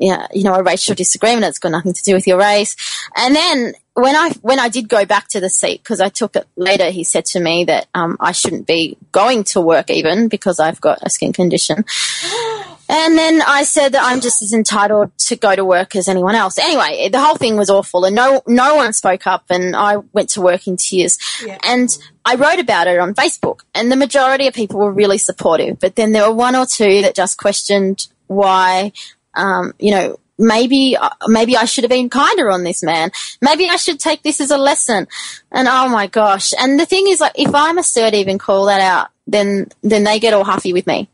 Yeah, 0.00 0.26
you 0.32 0.44
know, 0.44 0.54
a 0.54 0.62
racial 0.62 0.94
disagreement. 0.94 1.46
It's 1.46 1.58
got 1.58 1.72
nothing 1.72 1.92
to 1.92 2.02
do 2.02 2.14
with 2.14 2.26
your 2.26 2.38
race. 2.38 2.76
And 3.16 3.34
then 3.34 3.74
when 3.94 4.14
I 4.14 4.30
when 4.42 4.60
I 4.60 4.68
did 4.68 4.88
go 4.88 5.04
back 5.04 5.28
to 5.28 5.40
the 5.40 5.50
seat 5.50 5.82
because 5.82 6.00
I 6.00 6.08
took 6.08 6.36
it 6.36 6.46
later, 6.56 6.90
he 6.90 7.02
said 7.02 7.24
to 7.26 7.40
me 7.40 7.64
that 7.64 7.88
um, 7.94 8.16
I 8.20 8.32
shouldn't 8.32 8.66
be 8.66 8.96
going 9.10 9.44
to 9.44 9.60
work 9.60 9.90
even 9.90 10.28
because 10.28 10.60
I've 10.60 10.80
got 10.80 11.00
a 11.02 11.10
skin 11.10 11.32
condition. 11.32 11.84
And 12.90 13.18
then 13.18 13.42
I 13.42 13.64
said 13.64 13.92
that 13.92 14.02
I'm 14.02 14.22
just 14.22 14.40
as 14.40 14.54
entitled 14.54 15.10
to 15.18 15.36
go 15.36 15.54
to 15.54 15.62
work 15.62 15.94
as 15.94 16.08
anyone 16.08 16.34
else. 16.34 16.58
Anyway, 16.58 17.10
the 17.10 17.20
whole 17.20 17.36
thing 17.36 17.58
was 17.58 17.68
awful, 17.68 18.06
and 18.06 18.16
no 18.16 18.42
no 18.46 18.76
one 18.76 18.94
spoke 18.94 19.26
up, 19.26 19.44
and 19.50 19.76
I 19.76 19.96
went 20.14 20.30
to 20.30 20.40
work 20.40 20.66
in 20.66 20.78
tears. 20.78 21.18
Yeah. 21.44 21.58
And 21.64 21.90
I 22.24 22.36
wrote 22.36 22.58
about 22.58 22.86
it 22.86 22.98
on 22.98 23.14
Facebook, 23.14 23.60
and 23.74 23.92
the 23.92 23.96
majority 23.96 24.46
of 24.46 24.54
people 24.54 24.80
were 24.80 24.90
really 24.90 25.18
supportive. 25.18 25.78
But 25.78 25.96
then 25.96 26.12
there 26.12 26.26
were 26.26 26.34
one 26.34 26.56
or 26.56 26.64
two 26.64 27.02
that 27.02 27.14
just 27.14 27.36
questioned 27.36 28.08
why, 28.26 28.92
um, 29.38 29.72
you 29.78 29.92
know, 29.92 30.18
maybe 30.38 30.96
uh, 30.96 31.10
maybe 31.26 31.56
I 31.56 31.64
should 31.64 31.84
have 31.84 31.90
been 31.90 32.10
kinder 32.10 32.50
on 32.50 32.64
this 32.64 32.82
man. 32.82 33.10
Maybe 33.40 33.68
I 33.68 33.76
should 33.76 34.00
take 34.00 34.22
this 34.22 34.40
as 34.40 34.50
a 34.50 34.58
lesson. 34.58 35.06
And 35.50 35.68
oh 35.68 35.88
my 35.88 36.06
gosh! 36.06 36.52
And 36.58 36.78
the 36.78 36.86
thing 36.86 37.08
is, 37.08 37.20
like, 37.20 37.32
if 37.36 37.54
I'm 37.54 37.78
assertive 37.78 38.28
and 38.28 38.40
call 38.40 38.66
that 38.66 38.80
out, 38.80 39.08
then 39.26 39.68
then 39.82 40.04
they 40.04 40.18
get 40.18 40.34
all 40.34 40.44
huffy 40.44 40.72
with 40.72 40.86
me. 40.86 41.08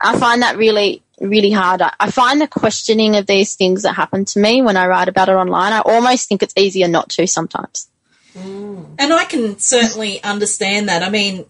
I 0.00 0.18
find 0.18 0.42
that 0.42 0.56
really 0.56 1.02
really 1.20 1.50
hard. 1.50 1.80
I, 1.80 1.92
I 2.00 2.10
find 2.10 2.40
the 2.40 2.48
questioning 2.48 3.16
of 3.16 3.26
these 3.26 3.54
things 3.54 3.82
that 3.82 3.94
happen 3.94 4.24
to 4.26 4.38
me 4.40 4.62
when 4.62 4.76
I 4.76 4.86
write 4.86 5.08
about 5.08 5.28
it 5.28 5.32
online. 5.32 5.72
I 5.72 5.80
almost 5.80 6.28
think 6.28 6.42
it's 6.42 6.54
easier 6.56 6.88
not 6.88 7.08
to 7.10 7.26
sometimes. 7.26 7.88
Mm. 8.36 8.96
And 8.98 9.12
I 9.12 9.24
can 9.24 9.58
certainly 9.58 10.22
understand 10.22 10.88
that. 10.88 11.02
I 11.02 11.10
mean, 11.10 11.46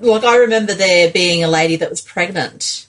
like 0.00 0.24
I 0.24 0.36
remember 0.36 0.74
there 0.74 1.10
being 1.10 1.42
a 1.42 1.48
lady 1.48 1.76
that 1.76 1.90
was 1.90 2.00
pregnant 2.00 2.86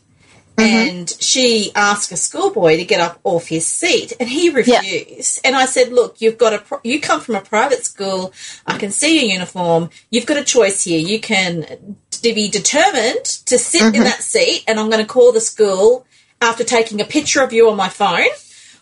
Mm-hmm. 0.60 0.90
And 0.90 1.10
she 1.20 1.72
asked 1.76 2.12
a 2.12 2.18
schoolboy 2.18 2.78
to 2.78 2.86
get 2.86 3.00
up 3.00 3.20
off 3.24 3.48
his 3.48 3.66
seat, 3.66 4.14
and 4.20 4.28
he 4.28 4.50
refused. 4.50 5.40
And 5.44 5.56
I 5.56 5.66
said, 5.66 5.92
"Look, 5.92 6.22
you've 6.22 6.38
got 6.38 6.54
a 6.54 6.80
you 6.84 7.00
come 7.00 7.22
from 7.22 7.36
a 7.36 7.42
private 7.42 7.86
school. 7.86 8.34
I 8.66 8.78
can 8.78 8.92
see 8.92 9.20
your 9.20 9.32
uniform. 9.34 9.90
You've 10.10 10.26
got 10.26 10.38
a 10.38 10.44
choice 10.44 10.84
here. 10.84 11.00
You 11.00 11.20
can 11.20 11.96
be 12.22 12.50
determined 12.50 13.26
to 13.26 13.58
sit 13.58 13.82
mm-hmm. 13.82 13.96
in 13.96 14.04
that 14.04 14.22
seat, 14.22 14.64
and 14.68 14.80
I'm 14.80 14.90
going 14.90 15.06
to 15.06 15.12
call 15.12 15.32
the 15.32 15.42
school 15.42 16.06
after 16.42 16.64
taking 16.64 17.02
a 17.02 17.06
picture 17.06 17.42
of 17.44 17.54
you 17.54 17.70
on 17.70 17.78
my 17.78 17.90
phone." 17.90 18.30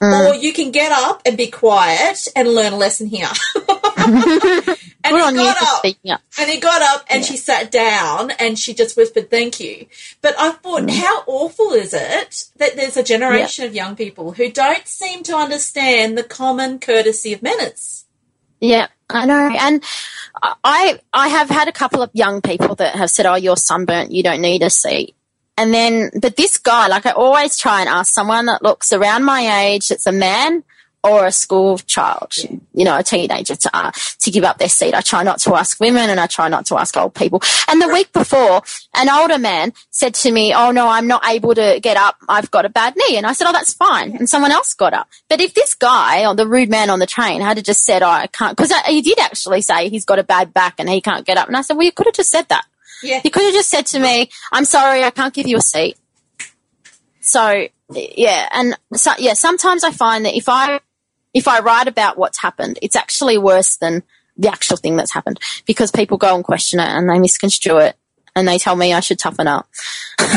Mm. 0.02 0.30
Or 0.30 0.36
you 0.36 0.54
can 0.54 0.70
get 0.70 0.92
up 0.92 1.24
and 1.26 1.36
be 1.36 1.48
quiet 1.48 2.28
and 2.36 2.48
learn 2.48 2.72
a 2.72 2.78
lesson 2.78 3.08
here. 3.08 3.32
And 3.98 5.16
he 5.16 5.22
got 5.22 5.58
up, 5.62 5.86
up, 5.86 6.22
And 6.38 6.50
he 6.50 6.60
got 6.60 6.82
up 6.82 7.06
and 7.10 7.22
yeah. 7.22 7.28
she 7.28 7.38
sat 7.38 7.72
down 7.72 8.32
and 8.32 8.60
she 8.60 8.74
just 8.74 8.98
whispered, 8.98 9.30
thank 9.30 9.60
you. 9.60 9.88
But 10.22 10.36
I 10.38 10.52
thought, 10.52 10.84
mm. 10.84 10.92
how 10.92 11.24
awful 11.28 11.72
is 11.74 11.94
it 11.94 12.46
that 12.58 12.76
there's 12.76 12.98
a 12.98 13.04
generation 13.04 13.64
yeah. 13.64 13.70
of 13.70 13.76
young 13.76 13.96
people 13.96 14.34
who 14.34 14.52
don't 14.52 14.86
seem 14.88 15.24
to 15.24 15.36
understand 15.36 16.18
the 16.18 16.24
common 16.24 16.80
courtesy 16.80 17.32
of 17.32 17.42
manners? 17.42 18.06
Yeah, 18.60 18.88
I 19.10 19.26
know. 19.26 19.50
And 19.58 19.84
I, 20.42 21.00
I 21.14 21.30
have 21.30 21.50
had 21.50 21.68
a 21.68 21.74
couple 21.74 22.02
of 22.02 22.10
young 22.14 22.42
people 22.42 22.76
that 22.76 22.96
have 22.96 23.10
said, 23.10 23.26
oh, 23.26 23.36
you're 23.36 23.56
sunburnt, 23.56 24.12
you 24.12 24.24
don't 24.24 24.42
need 24.42 24.64
a 24.64 24.70
seat. 24.70 25.16
And 25.58 25.74
then, 25.74 26.12
but 26.20 26.36
this 26.36 26.58
guy, 26.58 26.88
like 26.88 27.06
I 27.06 27.12
always 27.12 27.58
try 27.58 27.80
and 27.80 27.90
ask 27.90 28.14
someone 28.14 28.46
that 28.48 28.62
looks 28.62 28.92
around 28.92 29.24
my 29.24 29.64
age, 29.64 29.88
that's 29.88 30.06
a 30.06 30.12
man, 30.12 30.64
or 31.08 31.26
a 31.26 31.32
school 31.32 31.78
child, 31.80 32.34
you 32.74 32.86
know, 32.86 32.98
a 32.98 33.04
teenager 33.04 33.56
to, 33.56 33.76
uh, 33.76 33.92
to 34.20 34.32
give 34.32 34.44
up 34.44 34.58
their 34.58 34.70
seat. 34.70 34.94
I 34.94 35.02
try 35.02 35.24
not 35.24 35.40
to 35.40 35.56
ask 35.56 35.80
women 35.80 36.10
and 36.10 36.20
I 36.20 36.28
try 36.28 36.48
not 36.48 36.66
to 36.68 36.78
ask 36.78 36.96
old 36.98 37.14
people. 37.14 37.42
And 37.68 37.82
the 37.82 37.88
week 37.88 38.12
before, 38.14 38.62
an 38.96 39.10
older 39.10 39.38
man 39.38 39.74
said 39.90 40.14
to 40.16 40.32
me, 40.32 40.54
Oh 40.54 40.72
no, 40.72 40.88
I'm 40.88 41.08
not 41.08 41.26
able 41.28 41.56
to 41.56 41.80
get 41.82 41.98
up. 41.98 42.18
I've 42.28 42.52
got 42.52 42.66
a 42.66 42.70
bad 42.70 42.96
knee. 42.96 43.18
And 43.18 43.26
I 43.26 43.34
said, 43.34 43.48
Oh, 43.48 43.54
that's 43.54 43.74
fine. 43.74 44.16
And 44.16 44.30
someone 44.30 44.52
else 44.52 44.74
got 44.74 44.94
up. 44.94 45.08
But 45.30 45.42
if 45.42 45.54
this 45.54 45.74
guy 45.74 46.26
or 46.26 46.36
the 46.36 46.48
rude 46.48 46.70
man 46.70 46.90
on 46.90 47.00
the 47.00 47.06
train 47.06 47.42
had 47.42 47.64
just 47.64 47.84
said, 47.84 48.04
Oh, 48.04 48.08
I 48.08 48.28
can't, 48.28 48.58
cause 48.58 48.72
he 48.86 49.02
did 49.02 49.20
actually 49.20 49.62
say 49.62 49.90
he's 49.90 50.06
got 50.06 50.20
a 50.20 50.24
bad 50.24 50.54
back 50.54 50.76
and 50.80 50.90
he 50.90 51.02
can't 51.02 51.26
get 51.26 51.38
up. 51.38 51.48
And 51.48 51.58
I 51.58 51.62
said, 51.62 51.78
Well, 51.78 51.86
you 51.86 51.92
could 51.92 52.08
have 52.08 52.16
just 52.16 52.30
said 52.30 52.48
that. 52.50 52.66
Yeah. 53.04 53.22
You 53.24 53.32
could 53.32 53.44
have 53.44 53.54
just 53.54 53.70
said 53.70 53.86
to 53.88 54.00
me, 54.00 54.30
I'm 54.52 54.66
sorry, 54.66 55.04
I 55.04 55.12
can't 55.12 55.34
give 55.34 55.48
you 55.48 55.58
a 55.58 55.62
seat. 55.62 55.98
So, 57.22 57.68
yeah. 57.92 58.48
And 58.52 58.78
so, 58.94 59.12
yeah, 59.18 59.34
sometimes 59.34 59.84
I 59.84 59.92
find 59.92 60.26
that 60.26 60.36
if 60.36 60.50
I 60.50 60.80
if 61.38 61.48
I 61.48 61.60
write 61.60 61.88
about 61.88 62.18
what's 62.18 62.42
happened, 62.42 62.80
it's 62.82 62.96
actually 62.96 63.38
worse 63.38 63.76
than 63.78 64.02
the 64.38 64.50
actual 64.50 64.76
thing 64.76 64.96
that's 64.96 65.14
happened 65.14 65.40
because 65.68 65.92
people 65.92 66.18
go 66.18 66.34
and 66.34 66.44
question 66.44 66.80
it 66.80 66.88
and 66.88 67.08
they 67.08 67.20
misconstrue 67.20 67.78
it 67.78 67.96
and 68.36 68.48
they 68.48 68.58
tell 68.58 68.76
me 68.76 68.92
I 68.92 69.02
should 69.02 69.20
toughen 69.20 69.48
up. 69.48 69.70
well, 70.20 70.28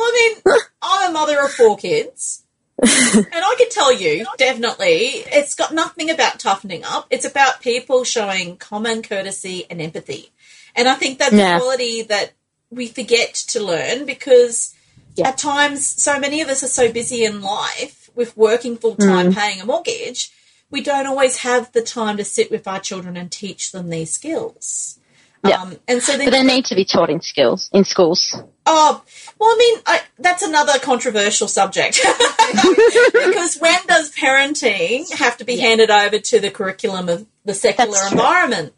I 0.00 0.40
mean, 0.46 0.54
I'm 0.80 1.10
a 1.10 1.12
mother 1.12 1.44
of 1.44 1.52
four 1.52 1.76
kids. 1.76 2.42
and 2.82 3.26
I 3.34 3.54
can 3.58 3.68
tell 3.68 3.92
you, 3.92 4.24
definitely, 4.38 5.24
it's 5.26 5.54
got 5.54 5.74
nothing 5.74 6.08
about 6.08 6.40
toughening 6.40 6.82
up. 6.82 7.06
It's 7.10 7.26
about 7.26 7.60
people 7.60 8.02
showing 8.02 8.56
common 8.56 9.02
courtesy 9.02 9.66
and 9.68 9.80
empathy. 9.82 10.32
And 10.74 10.88
I 10.88 10.94
think 10.94 11.18
that's 11.18 11.34
yeah. 11.34 11.56
a 11.56 11.60
quality 11.60 12.02
that 12.04 12.32
we 12.70 12.86
forget 12.86 13.34
to 13.34 13.62
learn 13.62 14.06
because 14.06 14.74
Yeah. 15.16 15.28
at 15.28 15.38
times 15.38 15.86
so 15.86 16.18
many 16.18 16.40
of 16.40 16.48
us 16.48 16.62
are 16.62 16.68
so 16.68 16.90
busy 16.90 17.24
in 17.26 17.42
life 17.42 18.03
with 18.14 18.36
working 18.36 18.76
full 18.76 18.96
time, 18.96 19.32
Mm. 19.32 19.36
paying 19.36 19.60
a 19.60 19.66
mortgage, 19.66 20.30
we 20.70 20.80
don't 20.80 21.06
always 21.06 21.38
have 21.38 21.72
the 21.72 21.82
time 21.82 22.16
to 22.16 22.24
sit 22.24 22.50
with 22.50 22.66
our 22.66 22.80
children 22.80 23.16
and 23.16 23.30
teach 23.30 23.72
them 23.72 23.90
these 23.90 24.12
skills. 24.12 24.98
Yeah. 25.46 25.60
Um, 25.60 25.76
and 25.86 26.02
so 26.02 26.16
they 26.16 26.42
need 26.42 26.64
to 26.66 26.74
be 26.74 26.86
taught 26.86 27.10
in 27.10 27.20
skills 27.20 27.68
in 27.72 27.84
schools. 27.84 28.34
Oh, 28.66 29.02
well, 29.38 29.50
I 29.50 29.56
mean, 29.58 29.82
I, 29.86 30.00
that's 30.18 30.42
another 30.42 30.78
controversial 30.78 31.48
subject. 31.48 32.00
because 33.12 33.56
when 33.58 33.78
does 33.86 34.10
parenting 34.14 35.12
have 35.18 35.36
to 35.36 35.44
be 35.44 35.58
handed 35.58 35.90
over 35.90 36.18
to 36.18 36.40
the 36.40 36.50
curriculum 36.50 37.08
of 37.10 37.26
the 37.44 37.52
secular 37.54 37.98
environment? 38.10 38.72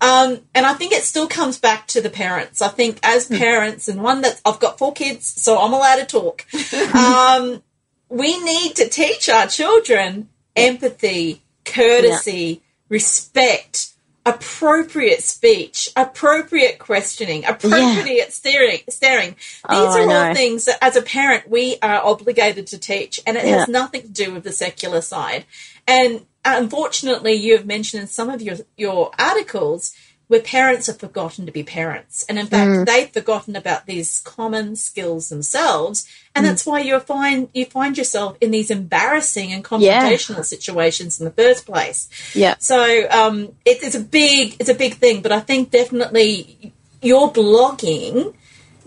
Um, 0.00 0.40
and 0.54 0.64
I 0.66 0.74
think 0.74 0.92
it 0.92 1.02
still 1.02 1.28
comes 1.28 1.58
back 1.58 1.86
to 1.88 2.00
the 2.00 2.10
parents. 2.10 2.60
I 2.62 2.68
think 2.68 2.98
as 3.02 3.28
Hmm. 3.28 3.36
parents, 3.38 3.88
and 3.88 4.02
one 4.02 4.20
that 4.22 4.40
I've 4.44 4.58
got 4.60 4.78
four 4.78 4.92
kids, 4.92 5.26
so 5.42 5.60
I'm 5.60 5.72
allowed 5.72 5.96
to 5.96 6.06
talk. 6.06 6.44
um, 6.94 7.62
we 8.12 8.38
need 8.44 8.76
to 8.76 8.88
teach 8.88 9.28
our 9.30 9.46
children 9.46 10.28
empathy, 10.54 11.40
courtesy, 11.64 12.60
respect, 12.90 13.88
appropriate 14.26 15.22
speech, 15.22 15.88
appropriate 15.96 16.78
questioning, 16.78 17.44
appropriate 17.46 18.32
staring. 18.32 18.80
Staring. 18.90 19.34
Oh, 19.66 19.86
These 19.86 19.96
Oh, 19.96 20.10
are 20.10 20.28
all 20.28 20.34
things 20.34 20.66
that, 20.66 20.76
as 20.82 20.94
a 20.94 21.02
parent, 21.02 21.48
we 21.48 21.78
are 21.82 22.04
obligated 22.04 22.66
to 22.68 22.78
teach, 22.78 23.18
and 23.26 23.36
it 23.38 23.46
Yeah. 23.46 23.60
has 23.60 23.68
nothing 23.68 24.02
to 24.02 24.08
do 24.08 24.32
with 24.32 24.44
the 24.44 24.52
secular 24.52 25.00
side. 25.00 25.46
And 25.88 26.26
unfortunately, 26.44 27.32
you 27.32 27.56
have 27.56 27.66
mentioned 27.66 28.02
in 28.02 28.08
some 28.08 28.28
of 28.28 28.42
your 28.42 28.58
your 28.76 29.10
articles 29.18 29.92
where 30.32 30.40
parents 30.40 30.86
have 30.86 30.98
forgotten 30.98 31.44
to 31.44 31.52
be 31.52 31.62
parents, 31.62 32.24
and 32.26 32.38
in 32.38 32.46
fact, 32.46 32.70
Mm. 32.70 32.86
they've 32.86 33.10
forgotten 33.10 33.54
about 33.54 33.84
these 33.84 34.20
common 34.24 34.76
skills 34.76 35.28
themselves, 35.28 36.06
and 36.34 36.46
that's 36.46 36.64
why 36.64 36.80
you 36.80 36.98
find 37.00 37.48
you 37.52 37.66
find 37.66 37.98
yourself 37.98 38.36
in 38.40 38.50
these 38.50 38.70
embarrassing 38.70 39.52
and 39.52 39.62
Yeah. 39.78 40.00
confrontational 40.00 40.44
situations 40.54 41.20
in 41.20 41.26
the 41.26 41.32
first 41.42 41.66
place. 41.66 42.08
Yeah. 42.34 42.54
So 42.58 42.78
um, 43.10 43.34
it, 43.66 43.82
it's 43.82 43.94
a 43.94 44.00
big 44.00 44.56
it's 44.58 44.70
a 44.70 44.74
big 44.84 44.94
thing, 44.94 45.20
but 45.20 45.32
I 45.32 45.40
think 45.40 45.70
definitely 45.70 46.72
your 47.02 47.30
blogging 47.30 48.32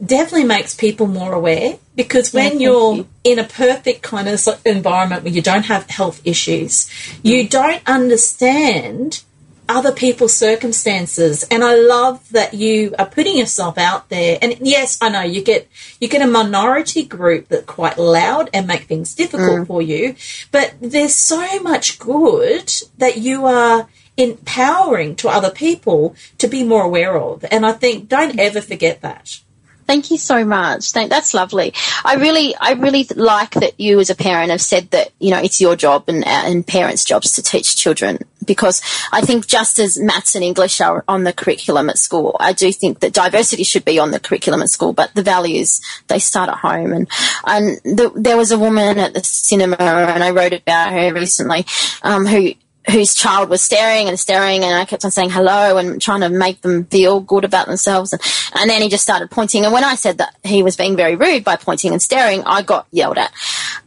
definitely 0.04 0.46
makes 0.46 0.74
people 0.74 1.06
more 1.08 1.34
aware 1.34 1.78
because 1.96 2.34
when 2.34 2.50
thank 2.50 2.62
you're 2.62 2.96
you. 2.96 3.08
in 3.24 3.38
a 3.40 3.44
perfect 3.44 4.02
kind 4.02 4.28
of 4.28 4.40
environment 4.66 5.24
where 5.24 5.32
you 5.32 5.44
don't 5.44 5.66
have 5.74 5.88
health 5.90 6.22
issues, 6.26 6.90
you 7.22 7.48
don't 7.48 7.82
understand 7.86 9.22
other 9.68 9.92
people's 9.92 10.36
circumstances. 10.36 11.44
And 11.50 11.64
I 11.64 11.76
love 11.76 12.30
that 12.32 12.54
you 12.54 12.94
are 13.00 13.06
putting 13.06 13.38
yourself 13.38 13.78
out 13.78 14.10
there. 14.10 14.38
And 14.42 14.58
yes 14.62 14.98
I 15.02 15.10
know 15.10 15.22
you 15.22 15.44
get 15.44 15.68
you 16.00 16.08
get 16.08 16.22
a 16.22 16.28
minority 16.28 17.04
group 17.04 17.48
that 17.50 17.66
quite 17.66 17.98
loud 17.98 18.50
and 18.54 18.68
make 18.68 18.84
things 18.84 19.16
difficult 19.16 19.62
mm. 19.62 19.68
for 19.68 19.82
you 19.82 20.16
but 20.52 20.76
there's 20.82 21.16
so 21.16 21.60
much 21.60 22.00
good 22.00 22.72
that 22.98 23.18
you 23.18 23.46
are 23.46 23.88
empowering 24.18 25.16
to 25.18 25.30
other 25.30 25.52
people 25.52 26.16
to 26.38 26.48
be 26.48 26.64
more 26.64 26.84
aware 26.84 27.18
of. 27.18 27.44
And 27.52 27.66
I 27.66 27.74
think 27.74 28.08
don't 28.08 28.40
ever 28.40 28.62
forget 28.62 29.02
that 29.02 29.40
Thank 29.88 30.10
you 30.10 30.18
so 30.18 30.44
much. 30.44 30.92
Thank, 30.92 31.12
that's 31.12 31.34
lovely. 31.34 31.74
I 32.04 32.16
really, 32.16 32.56
I 32.56 32.72
really 32.72 33.06
like 33.16 33.52
that 33.52 33.80
you 33.80 34.00
as 34.00 34.10
a 34.10 34.16
parent 34.16 34.50
have 34.50 34.62
said 34.62 34.90
that, 34.92 35.12
you 35.20 35.30
know, 35.30 35.38
it's 35.38 35.62
your 35.62 35.76
job 35.76 36.06
and, 36.08 36.26
and 36.26 36.66
parents' 36.66 37.04
jobs 37.04 37.34
to 37.34 37.44
teach 37.44 37.76
children 37.76 38.18
because 38.46 38.82
I 39.12 39.22
think 39.22 39.48
just 39.48 39.78
as 39.80 40.00
maths 40.00 40.36
and 40.36 40.44
English 40.44 40.82
are 40.82 41.04
on 41.08 41.24
the 41.24 41.34
curriculum 41.34 41.90
at 41.90 42.00
school, 42.00 42.36
I 42.40 42.54
do 42.54 42.72
think 42.72 43.00
that 43.00 43.14
diversity 43.14 43.64
should 43.64 43.86
be 43.86 44.00
on 44.00 44.12
the 44.12 44.20
curriculum 44.20 44.62
at 44.62 44.70
school, 44.70 44.94
but 44.94 45.14
the 45.14 45.24
values, 45.24 45.82
they 46.08 46.20
start 46.20 46.50
at 46.50 46.58
home. 46.58 46.92
And, 46.92 47.08
and 47.46 47.80
the, 47.84 48.12
there 48.16 48.38
was 48.38 48.52
a 48.52 48.60
woman 48.60 48.98
at 48.98 49.14
the 49.14 49.24
cinema 49.24 49.78
and 49.80 50.24
I 50.24 50.32
wrote 50.32 50.54
about 50.54 50.94
her 50.94 51.14
recently, 51.14 51.66
um, 52.02 52.26
who, 52.26 52.54
whose 52.90 53.16
child 53.16 53.50
was 53.50 53.62
staring 53.62 54.08
and 54.08 54.20
staring 54.20 54.64
and 54.64 54.76
I 54.76 54.86
kept 54.86 55.06
on 55.06 55.12
saying 55.12 55.32
hello 55.32 55.78
and 55.78 56.02
trying 56.02 56.22
to 56.22 56.30
make 56.30 56.62
them 56.62 56.86
feel 56.86 57.20
good 57.20 57.44
about 57.44 57.68
themselves. 57.68 58.14
And, 58.14 58.22
and 58.56 58.70
then 58.70 58.82
he 58.82 58.90
just 58.90 59.04
started 59.04 59.32
pointing. 59.32 59.64
And 59.66 59.74
when 59.74 59.84
I 59.84 59.96
said 59.96 60.20
that 60.20 60.36
he 60.44 60.64
was 60.64 60.76
being 60.76 60.96
very 60.96 61.16
rude 61.16 61.44
by 61.44 61.56
pointing 61.56 61.92
and 61.94 62.02
staring 62.02 62.44
I 62.46 62.62
got 62.62 62.88
yelled 62.92 63.18
at 63.18 63.32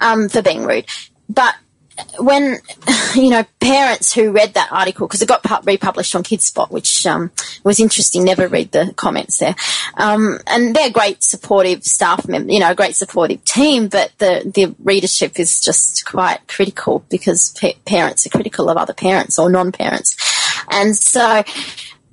um, 0.00 0.28
for 0.28 0.42
being 0.42 0.64
rude. 0.64 0.86
But 1.28 1.54
when 2.18 2.58
you 3.14 3.30
know 3.30 3.44
parents 3.60 4.12
who 4.12 4.32
read 4.32 4.54
that 4.54 4.70
article 4.72 5.06
because 5.06 5.22
it 5.22 5.28
got 5.28 5.44
republished 5.66 6.14
on 6.14 6.22
KidSpot, 6.22 6.70
which 6.70 7.06
um, 7.06 7.30
was 7.64 7.80
interesting. 7.80 8.24
Never 8.24 8.48
read 8.48 8.72
the 8.72 8.92
comments 8.96 9.38
there, 9.38 9.54
um, 9.94 10.38
and 10.46 10.74
they're 10.74 10.90
great 10.90 11.22
supportive 11.22 11.84
staff 11.84 12.26
members, 12.28 12.52
you 12.52 12.60
know, 12.60 12.70
a 12.70 12.74
great 12.74 12.96
supportive 12.96 13.44
team. 13.44 13.88
But 13.88 14.12
the 14.18 14.50
the 14.54 14.74
readership 14.82 15.38
is 15.38 15.60
just 15.60 16.04
quite 16.04 16.46
critical 16.48 17.04
because 17.10 17.50
pa- 17.58 17.78
parents 17.84 18.26
are 18.26 18.30
critical 18.30 18.68
of 18.68 18.76
other 18.76 18.94
parents 18.94 19.38
or 19.38 19.50
non-parents, 19.50 20.16
and 20.70 20.96
so 20.96 21.42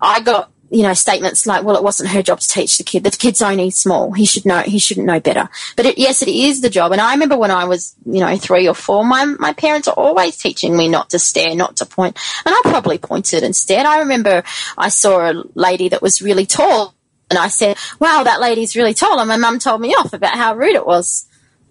I 0.02 0.20
got 0.22 0.52
you 0.70 0.84
know 0.84 0.94
statements 0.94 1.46
like, 1.46 1.64
"Well, 1.64 1.76
it 1.76 1.84
wasn't 1.84 2.10
her 2.10 2.22
job 2.22 2.40
to 2.40 2.48
teach 2.48 2.78
the 2.78 2.84
kid. 2.84 3.04
The 3.04 3.12
kid's 3.12 3.42
only 3.42 3.70
small. 3.70 4.12
He 4.12 4.26
should 4.26 4.46
know. 4.46 4.60
He 4.60 4.80
shouldn't 4.80 5.06
know 5.06 5.20
better." 5.20 5.50
But 5.76 5.86
it, 5.86 5.98
yes, 5.98 6.22
it 6.22 6.28
is 6.28 6.62
the 6.62 6.70
job. 6.70 6.92
And 6.92 7.02
I 7.02 7.14
remember 7.14 7.38
when 7.38 7.52
I 7.52 7.66
was 7.66 7.96
you 8.06 8.20
know 8.20 8.36
three 8.38 8.68
or 8.68 8.74
four, 8.74 9.06
my 9.06 9.26
my 9.26 9.54
parents 9.54 9.88
are 9.88 9.94
always 9.94 10.38
teaching 10.38 10.76
me 10.76 10.88
not 10.88 11.10
to 11.12 11.20
stare, 11.20 11.56
not 11.56 11.78
to 11.78 11.86
point, 11.86 12.18
and 12.46 12.54
I 12.56 12.62
probably 12.64 12.98
pointed 12.98 13.44
instead. 13.44 13.86
I 13.86 14.00
remember 14.00 14.44
I 14.78 14.90
saw 14.90 15.30
a 15.30 15.44
lady 15.54 15.90
that 15.90 16.02
was 16.02 16.22
really 16.22 16.46
tall, 16.46 16.96
and 17.30 17.38
I 17.38 17.48
said, 17.48 17.78
"Wow, 18.00 18.24
that 18.24 18.42
lady's 18.42 18.76
really 18.76 18.94
tall," 18.94 19.20
and 19.20 19.28
my 19.28 19.38
mum 19.38 19.60
told 19.60 19.82
me 19.82 19.94
off 19.94 20.14
about 20.14 20.36
how 20.36 20.56
rude 20.56 20.76
it 20.76 20.86
was. 20.86 21.28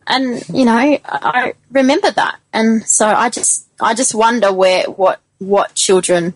And 0.06 0.46
you 0.48 0.64
know, 0.64 0.98
I 1.04 1.54
remember 1.70 2.10
that, 2.10 2.38
and 2.52 2.86
so 2.86 3.06
I 3.06 3.28
just 3.30 3.66
I 3.80 3.94
just 3.94 4.14
wonder 4.14 4.52
where 4.52 4.84
what 4.84 5.20
what 5.38 5.74
children 5.74 6.34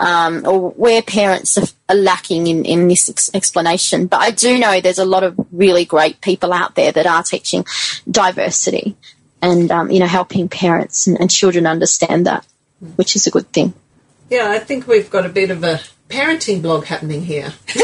um, 0.00 0.46
or 0.46 0.70
where 0.70 1.02
parents 1.02 1.58
are, 1.58 1.66
lacking 1.94 2.46
in, 2.46 2.66
in 2.66 2.86
this 2.86 3.08
ex- 3.08 3.30
explanation. 3.32 4.06
But 4.08 4.20
I 4.20 4.30
do 4.30 4.58
know 4.58 4.78
there's 4.80 4.98
a 4.98 5.06
lot 5.06 5.24
of 5.24 5.34
really 5.50 5.86
great 5.86 6.20
people 6.20 6.52
out 6.52 6.74
there 6.74 6.92
that 6.92 7.06
are 7.06 7.22
teaching 7.22 7.64
diversity 8.10 8.94
and, 9.40 9.70
um, 9.70 9.90
you 9.90 9.98
know, 9.98 10.06
helping 10.06 10.48
parents 10.48 11.06
and, 11.06 11.18
and 11.18 11.30
children 11.30 11.66
understand 11.66 12.26
that, 12.26 12.46
which 12.96 13.16
is 13.16 13.26
a 13.26 13.30
good 13.30 13.50
thing. 13.52 13.72
Yeah, 14.28 14.50
I 14.50 14.58
think 14.58 14.86
we've 14.86 15.08
got 15.08 15.24
a 15.24 15.30
bit 15.30 15.50
of 15.50 15.64
a 15.64 15.80
parenting 16.08 16.62
blog 16.62 16.84
happening 16.84 17.22
here. 17.22 17.52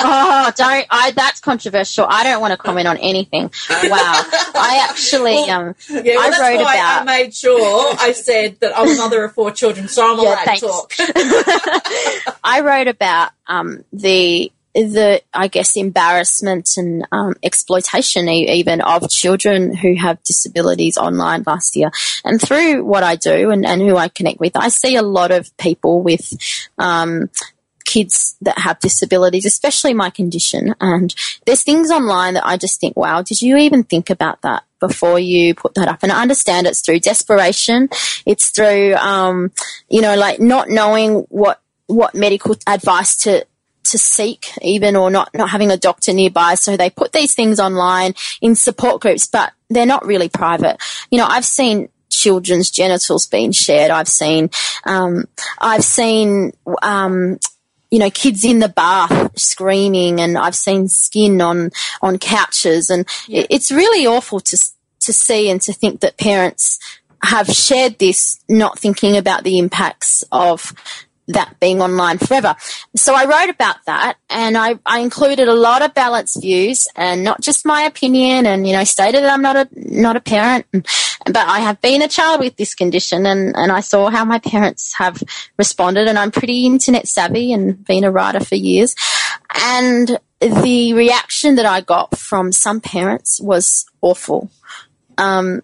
Oh, 0.00 0.52
don't, 0.56 0.86
I, 0.90 1.10
that's 1.14 1.40
controversial. 1.40 2.06
I 2.08 2.22
don't 2.22 2.40
want 2.40 2.52
to 2.52 2.56
comment 2.56 2.86
on 2.86 2.96
anything. 2.98 3.50
Wow. 3.68 4.22
I 4.54 4.86
actually, 4.88 5.36
um, 5.50 5.74
Yeah, 5.90 6.02
well, 6.16 6.20
I 6.20 6.30
that's 6.30 6.40
wrote 6.40 6.62
why 6.64 6.74
about- 6.76 7.02
I 7.02 7.04
made 7.04 7.34
sure 7.34 7.94
I 7.98 8.12
said 8.12 8.60
that 8.60 8.78
I'm 8.78 8.88
a 8.92 8.94
mother 8.96 9.24
of 9.24 9.34
four 9.34 9.50
children, 9.50 9.88
so 9.88 10.12
I'm 10.12 10.18
Yeah, 10.20 10.28
allowed 10.34 10.44
thanks. 10.44 10.60
to 10.60 10.66
talk. 10.68 10.92
I 12.44 12.60
wrote 12.60 12.86
about 12.88 13.32
um, 13.48 13.84
the 13.92 14.52
the 14.84 15.22
I 15.34 15.48
guess 15.48 15.76
embarrassment 15.76 16.70
and 16.76 17.06
um, 17.12 17.34
exploitation 17.42 18.28
even 18.28 18.80
of 18.80 19.08
children 19.10 19.74
who 19.74 19.96
have 19.96 20.22
disabilities 20.22 20.96
online 20.96 21.44
last 21.46 21.76
year, 21.76 21.90
and 22.24 22.40
through 22.40 22.84
what 22.84 23.02
I 23.02 23.16
do 23.16 23.50
and, 23.50 23.66
and 23.66 23.80
who 23.82 23.96
I 23.96 24.08
connect 24.08 24.40
with, 24.40 24.56
I 24.56 24.68
see 24.68 24.96
a 24.96 25.02
lot 25.02 25.30
of 25.30 25.56
people 25.56 26.02
with. 26.02 26.32
Um, 26.78 27.30
kids 27.88 28.36
that 28.42 28.58
have 28.58 28.78
disabilities, 28.80 29.46
especially 29.46 29.94
my 29.94 30.10
condition. 30.10 30.74
And 30.78 31.14
there's 31.46 31.62
things 31.62 31.90
online 31.90 32.34
that 32.34 32.46
I 32.46 32.58
just 32.58 32.78
think, 32.80 32.98
wow, 32.98 33.22
did 33.22 33.40
you 33.40 33.56
even 33.56 33.82
think 33.82 34.10
about 34.10 34.42
that 34.42 34.62
before 34.78 35.18
you 35.18 35.54
put 35.54 35.74
that 35.74 35.88
up? 35.88 36.00
And 36.02 36.12
I 36.12 36.20
understand 36.20 36.66
it's 36.66 36.82
through 36.82 37.00
desperation. 37.00 37.88
It's 38.26 38.50
through, 38.50 38.94
um, 38.96 39.52
you 39.88 40.02
know, 40.02 40.16
like 40.16 40.38
not 40.38 40.68
knowing 40.68 41.20
what, 41.30 41.62
what 41.86 42.14
medical 42.14 42.56
advice 42.66 43.16
to, 43.22 43.46
to 43.90 43.98
seek 43.98 44.50
even 44.62 44.96
or 44.96 45.10
not, 45.10 45.30
not 45.34 45.50
having 45.50 45.70
a 45.70 45.76
doctor 45.76 46.12
nearby. 46.12 46.54
So 46.54 46.76
they 46.76 46.90
put 46.90 47.12
these 47.12 47.34
things 47.34 47.60
online 47.60 48.14
in 48.40 48.54
support 48.54 49.00
groups, 49.00 49.26
but 49.26 49.52
they're 49.70 49.86
not 49.86 50.06
really 50.06 50.28
private. 50.28 50.78
You 51.10 51.18
know, 51.18 51.26
I've 51.26 51.44
seen 51.44 51.88
children's 52.10 52.70
genitals 52.70 53.26
being 53.26 53.52
shared. 53.52 53.90
I've 53.90 54.08
seen, 54.08 54.50
um, 54.84 55.24
I've 55.58 55.84
seen, 55.84 56.52
um, 56.82 57.38
you 57.90 57.98
know, 57.98 58.10
kids 58.10 58.44
in 58.44 58.58
the 58.58 58.68
bath 58.68 59.38
screaming 59.38 60.20
and 60.20 60.36
I've 60.36 60.54
seen 60.54 60.88
skin 60.88 61.40
on, 61.40 61.70
on 62.02 62.18
couches 62.18 62.90
and 62.90 63.06
it, 63.28 63.46
it's 63.50 63.70
really 63.70 64.06
awful 64.06 64.40
to, 64.40 64.58
to 65.00 65.12
see 65.12 65.50
and 65.50 65.60
to 65.62 65.72
think 65.72 66.00
that 66.00 66.18
parents 66.18 66.78
have 67.22 67.48
shared 67.48 67.98
this 67.98 68.40
not 68.48 68.78
thinking 68.78 69.16
about 69.16 69.44
the 69.44 69.58
impacts 69.58 70.22
of 70.30 70.72
that 71.28 71.60
being 71.60 71.80
online 71.80 72.18
forever. 72.18 72.56
So 72.96 73.14
I 73.14 73.24
wrote 73.24 73.50
about 73.50 73.76
that 73.86 74.16
and 74.30 74.56
I, 74.56 74.78
I 74.84 75.00
included 75.00 75.46
a 75.46 75.54
lot 75.54 75.82
of 75.82 75.94
balanced 75.94 76.40
views 76.40 76.88
and 76.96 77.22
not 77.22 77.40
just 77.40 77.66
my 77.66 77.82
opinion 77.82 78.46
and, 78.46 78.66
you 78.66 78.72
know, 78.72 78.84
stated 78.84 79.22
that 79.22 79.32
I'm 79.32 79.42
not 79.42 79.56
a, 79.56 79.68
not 79.74 80.16
a 80.16 80.20
parent, 80.20 80.66
but 80.72 81.36
I 81.36 81.60
have 81.60 81.80
been 81.80 82.02
a 82.02 82.08
child 82.08 82.40
with 82.40 82.56
this 82.56 82.74
condition 82.74 83.26
and, 83.26 83.54
and 83.54 83.70
I 83.70 83.80
saw 83.80 84.10
how 84.10 84.24
my 84.24 84.38
parents 84.38 84.94
have 84.94 85.22
responded 85.58 86.08
and 86.08 86.18
I'm 86.18 86.30
pretty 86.30 86.66
internet 86.66 87.06
savvy 87.06 87.52
and 87.52 87.84
been 87.84 88.04
a 88.04 88.10
writer 88.10 88.40
for 88.40 88.56
years. 88.56 88.94
And 89.54 90.18
the 90.40 90.94
reaction 90.94 91.56
that 91.56 91.66
I 91.66 91.82
got 91.82 92.16
from 92.16 92.52
some 92.52 92.80
parents 92.80 93.40
was 93.40 93.84
awful. 94.00 94.50
Um, 95.18 95.62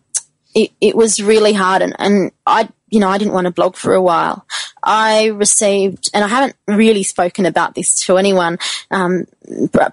it, 0.55 0.72
it 0.81 0.94
was 0.94 1.22
really 1.22 1.53
hard 1.53 1.81
and, 1.81 1.96
and 1.98 2.33
I, 2.46 2.68
you 2.95 3.01
know, 3.01 3.09
I 3.09 3.19
didn't 3.19 3.35
want 3.35 3.47
to 3.47 3.51
blog 3.51 3.75
for 3.75 3.93
a 3.93 4.01
while. 4.01 4.47
I 4.83 5.27
received, 5.27 6.11
and 6.15 6.25
I 6.25 6.29
haven't 6.29 6.55
really 6.69 7.03
spoken 7.03 7.45
about 7.45 7.75
this 7.75 8.01
to 8.05 8.17
anyone, 8.17 8.59
um, 8.93 9.27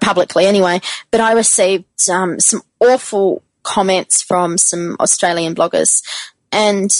publicly 0.00 0.46
anyway, 0.46 0.80
but 1.10 1.20
I 1.20 1.32
received, 1.32 2.08
um, 2.08 2.38
some 2.38 2.62
awful 2.78 3.42
comments 3.64 4.22
from 4.22 4.56
some 4.56 4.96
Australian 5.00 5.54
bloggers 5.54 6.02
and 6.52 6.90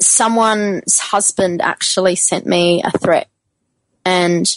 someone's 0.00 0.98
husband 0.98 1.60
actually 1.60 2.16
sent 2.16 2.46
me 2.46 2.82
a 2.82 2.90
threat 2.98 3.28
and 4.04 4.56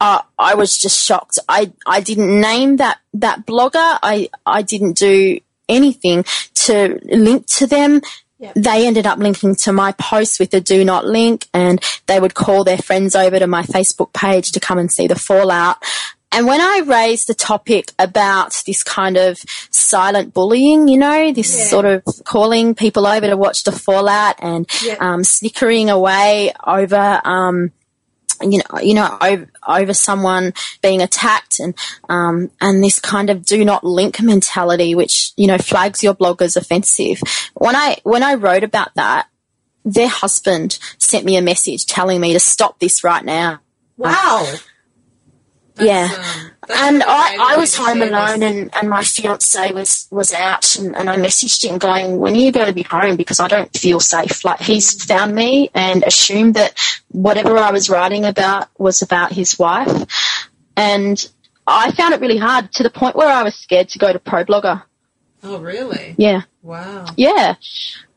uh, 0.00 0.22
I 0.38 0.54
was 0.54 0.78
just 0.78 1.04
shocked. 1.04 1.38
I, 1.48 1.72
I 1.86 2.00
didn't 2.00 2.40
name 2.40 2.76
that, 2.76 2.98
that 3.14 3.46
blogger. 3.46 3.98
I, 4.02 4.30
I 4.46 4.62
didn't 4.62 4.96
do 4.96 5.38
anything 5.68 6.24
to 6.54 6.98
link 7.04 7.46
to 7.46 7.66
them. 7.66 8.00
Yep. 8.40 8.54
They 8.54 8.86
ended 8.86 9.06
up 9.06 9.18
linking 9.18 9.54
to 9.56 9.72
my 9.72 9.92
post 9.92 10.40
with 10.40 10.54
a 10.54 10.60
do 10.60 10.82
not 10.82 11.04
link 11.04 11.46
and 11.52 11.78
they 12.06 12.18
would 12.18 12.34
call 12.34 12.64
their 12.64 12.78
friends 12.78 13.14
over 13.14 13.38
to 13.38 13.46
my 13.46 13.62
Facebook 13.62 14.14
page 14.14 14.52
to 14.52 14.60
come 14.60 14.78
and 14.78 14.90
see 14.90 15.06
the 15.06 15.14
fallout. 15.14 15.76
And 16.32 16.46
when 16.46 16.60
I 16.60 16.82
raised 16.86 17.26
the 17.26 17.34
topic 17.34 17.92
about 17.98 18.62
this 18.66 18.82
kind 18.82 19.16
of 19.16 19.38
silent 19.70 20.32
bullying, 20.32 20.88
you 20.88 20.96
know, 20.96 21.32
this 21.32 21.54
yeah. 21.54 21.64
sort 21.64 21.84
of 21.84 22.02
calling 22.24 22.74
people 22.74 23.06
over 23.06 23.26
to 23.26 23.36
watch 23.36 23.64
the 23.64 23.72
fallout 23.72 24.36
and 24.38 24.66
um, 25.00 25.22
snickering 25.22 25.90
away 25.90 26.52
over, 26.66 27.20
um, 27.24 27.72
you 28.42 28.58
know, 28.58 28.80
you 28.80 28.94
know, 28.94 29.16
over, 29.20 29.50
over 29.66 29.94
someone 29.94 30.52
being 30.82 31.02
attacked 31.02 31.60
and, 31.60 31.74
um, 32.08 32.50
and 32.60 32.82
this 32.82 32.98
kind 32.98 33.30
of 33.30 33.44
do 33.44 33.64
not 33.64 33.84
link 33.84 34.20
mentality, 34.20 34.94
which, 34.94 35.32
you 35.36 35.46
know, 35.46 35.58
flags 35.58 36.02
your 36.02 36.14
blog 36.14 36.42
as 36.42 36.56
offensive. 36.56 37.20
When 37.54 37.76
I, 37.76 37.98
when 38.02 38.22
I 38.22 38.34
wrote 38.34 38.64
about 38.64 38.94
that, 38.94 39.28
their 39.84 40.08
husband 40.08 40.78
sent 40.98 41.24
me 41.24 41.36
a 41.36 41.42
message 41.42 41.86
telling 41.86 42.20
me 42.20 42.32
to 42.32 42.40
stop 42.40 42.78
this 42.78 43.02
right 43.02 43.24
now. 43.24 43.60
Wow 43.96 44.56
yeah. 45.82 46.08
Um, 46.12 46.50
and 46.72 47.02
I, 47.02 47.54
I 47.54 47.56
was 47.56 47.74
home 47.74 48.02
alone 48.02 48.42
and, 48.42 48.70
and 48.74 48.88
my 48.88 49.02
fiance 49.02 49.72
was, 49.72 50.06
was 50.10 50.32
out 50.32 50.76
and, 50.76 50.94
and 50.94 51.10
I 51.10 51.16
messaged 51.16 51.64
him 51.64 51.78
going, 51.78 52.18
when 52.18 52.34
are 52.34 52.38
you 52.38 52.52
going 52.52 52.66
to 52.66 52.72
be 52.72 52.82
home? 52.82 53.16
Because 53.16 53.40
I 53.40 53.48
don't 53.48 53.74
feel 53.76 54.00
safe. 54.00 54.44
Like 54.44 54.60
he's 54.60 55.04
found 55.04 55.34
me 55.34 55.70
and 55.74 56.04
assumed 56.04 56.54
that 56.54 56.78
whatever 57.08 57.56
I 57.58 57.72
was 57.72 57.90
writing 57.90 58.24
about 58.24 58.68
was 58.78 59.02
about 59.02 59.32
his 59.32 59.58
wife. 59.58 60.06
And 60.76 61.28
I 61.66 61.90
found 61.92 62.14
it 62.14 62.20
really 62.20 62.38
hard 62.38 62.72
to 62.74 62.82
the 62.82 62.90
point 62.90 63.16
where 63.16 63.28
I 63.28 63.42
was 63.42 63.54
scared 63.54 63.88
to 63.90 63.98
go 63.98 64.12
to 64.12 64.18
ProBlogger. 64.18 64.82
Oh, 65.42 65.58
really? 65.58 66.14
Yeah. 66.18 66.42
Wow. 66.62 67.06
Yeah. 67.16 67.54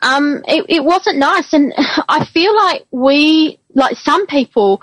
Um, 0.02 0.44
it, 0.48 0.66
it 0.68 0.84
wasn't 0.84 1.18
nice. 1.18 1.54
And 1.54 1.74
I 1.78 2.26
feel 2.26 2.56
like 2.56 2.86
we, 2.92 3.60
like 3.74 3.98
some 3.98 4.28
people 4.28 4.82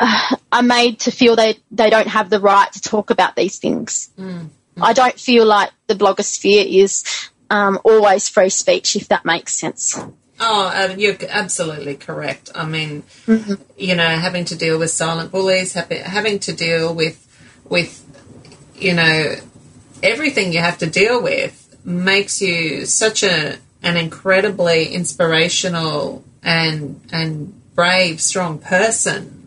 are 0.52 0.62
made 0.62 1.00
to 1.00 1.10
feel 1.10 1.36
they, 1.36 1.58
they 1.70 1.90
don't 1.90 2.08
have 2.08 2.30
the 2.30 2.40
right 2.40 2.72
to 2.72 2.80
talk 2.80 3.10
about 3.10 3.36
these 3.36 3.58
things. 3.58 4.10
Mm. 4.18 4.50
I 4.80 4.92
don't 4.92 5.18
feel 5.18 5.44
like 5.44 5.70
the 5.88 5.94
blogosphere 5.94 6.64
is 6.66 7.04
um, 7.50 7.78
always 7.84 8.28
free 8.28 8.48
speech, 8.48 8.96
if 8.96 9.08
that 9.08 9.24
makes 9.24 9.54
sense. 9.54 9.98
Oh, 10.42 10.94
you're 10.96 11.16
absolutely 11.28 11.96
correct. 11.96 12.50
I 12.54 12.64
mean, 12.64 13.02
mm-hmm. 13.26 13.54
you 13.76 13.94
know, 13.94 14.08
having 14.08 14.46
to 14.46 14.56
deal 14.56 14.78
with 14.78 14.90
silent 14.90 15.30
bullies, 15.30 15.74
having 15.74 16.38
to 16.40 16.54
deal 16.54 16.94
with, 16.94 17.26
with, 17.68 18.02
you 18.76 18.94
know, 18.94 19.34
everything 20.02 20.52
you 20.52 20.60
have 20.60 20.78
to 20.78 20.86
deal 20.86 21.22
with 21.22 21.76
makes 21.84 22.40
you 22.40 22.86
such 22.86 23.22
a 23.22 23.58
an 23.82 23.96
incredibly 23.96 24.88
inspirational 24.88 26.22
and 26.42 27.00
and 27.12 27.54
brave, 27.74 28.20
strong 28.20 28.58
person. 28.58 29.39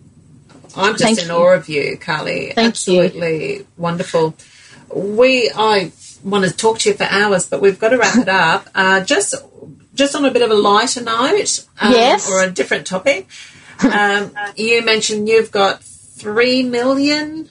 I'm 0.75 0.93
just 0.93 1.03
Thank 1.03 1.19
in 1.19 1.27
you. 1.27 1.33
awe 1.33 1.53
of 1.53 1.69
you, 1.69 1.97
Carly. 1.97 2.51
Thank 2.53 2.71
Absolutely 2.71 3.57
you. 3.57 3.67
wonderful. 3.77 4.35
We, 4.93 5.51
I 5.55 5.91
want 6.23 6.45
to 6.45 6.51
talk 6.51 6.79
to 6.79 6.89
you 6.89 6.95
for 6.95 7.03
hours, 7.03 7.45
but 7.47 7.61
we've 7.61 7.79
got 7.79 7.89
to 7.89 7.97
wrap 7.97 8.17
it 8.17 8.29
up. 8.29 8.69
Uh, 8.73 9.03
just, 9.03 9.35
just 9.93 10.15
on 10.15 10.25
a 10.25 10.31
bit 10.31 10.41
of 10.41 10.51
a 10.51 10.55
lighter 10.55 11.01
note, 11.01 11.65
um, 11.79 11.91
yes, 11.91 12.29
or 12.29 12.43
a 12.43 12.51
different 12.51 12.87
topic. 12.87 13.27
Um, 13.79 14.31
you 14.55 14.83
mentioned 14.83 15.27
you've 15.27 15.51
got 15.51 15.83
three 15.83 16.63
million 16.63 17.49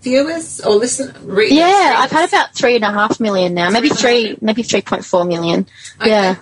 viewers 0.00 0.60
or 0.60 0.76
listen. 0.76 1.14
Readers, 1.26 1.58
yeah, 1.58 1.96
I've 1.98 2.10
had 2.10 2.28
about 2.28 2.54
three 2.54 2.76
and 2.76 2.84
a 2.84 2.92
half 2.92 3.20
million 3.20 3.54
now, 3.54 3.70
maybe 3.70 3.88
three, 3.88 4.36
maybe 4.40 4.62
three 4.62 4.82
point 4.82 5.04
four 5.04 5.24
million. 5.24 5.66
Okay. 6.00 6.10
Yeah. 6.10 6.36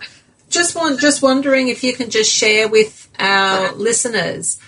Just 0.48 0.76
want, 0.76 1.00
just 1.00 1.22
wondering 1.22 1.68
if 1.68 1.82
you 1.82 1.92
can 1.92 2.08
just 2.08 2.32
share 2.32 2.68
with 2.68 3.10
our 3.18 3.72
listeners 3.72 4.60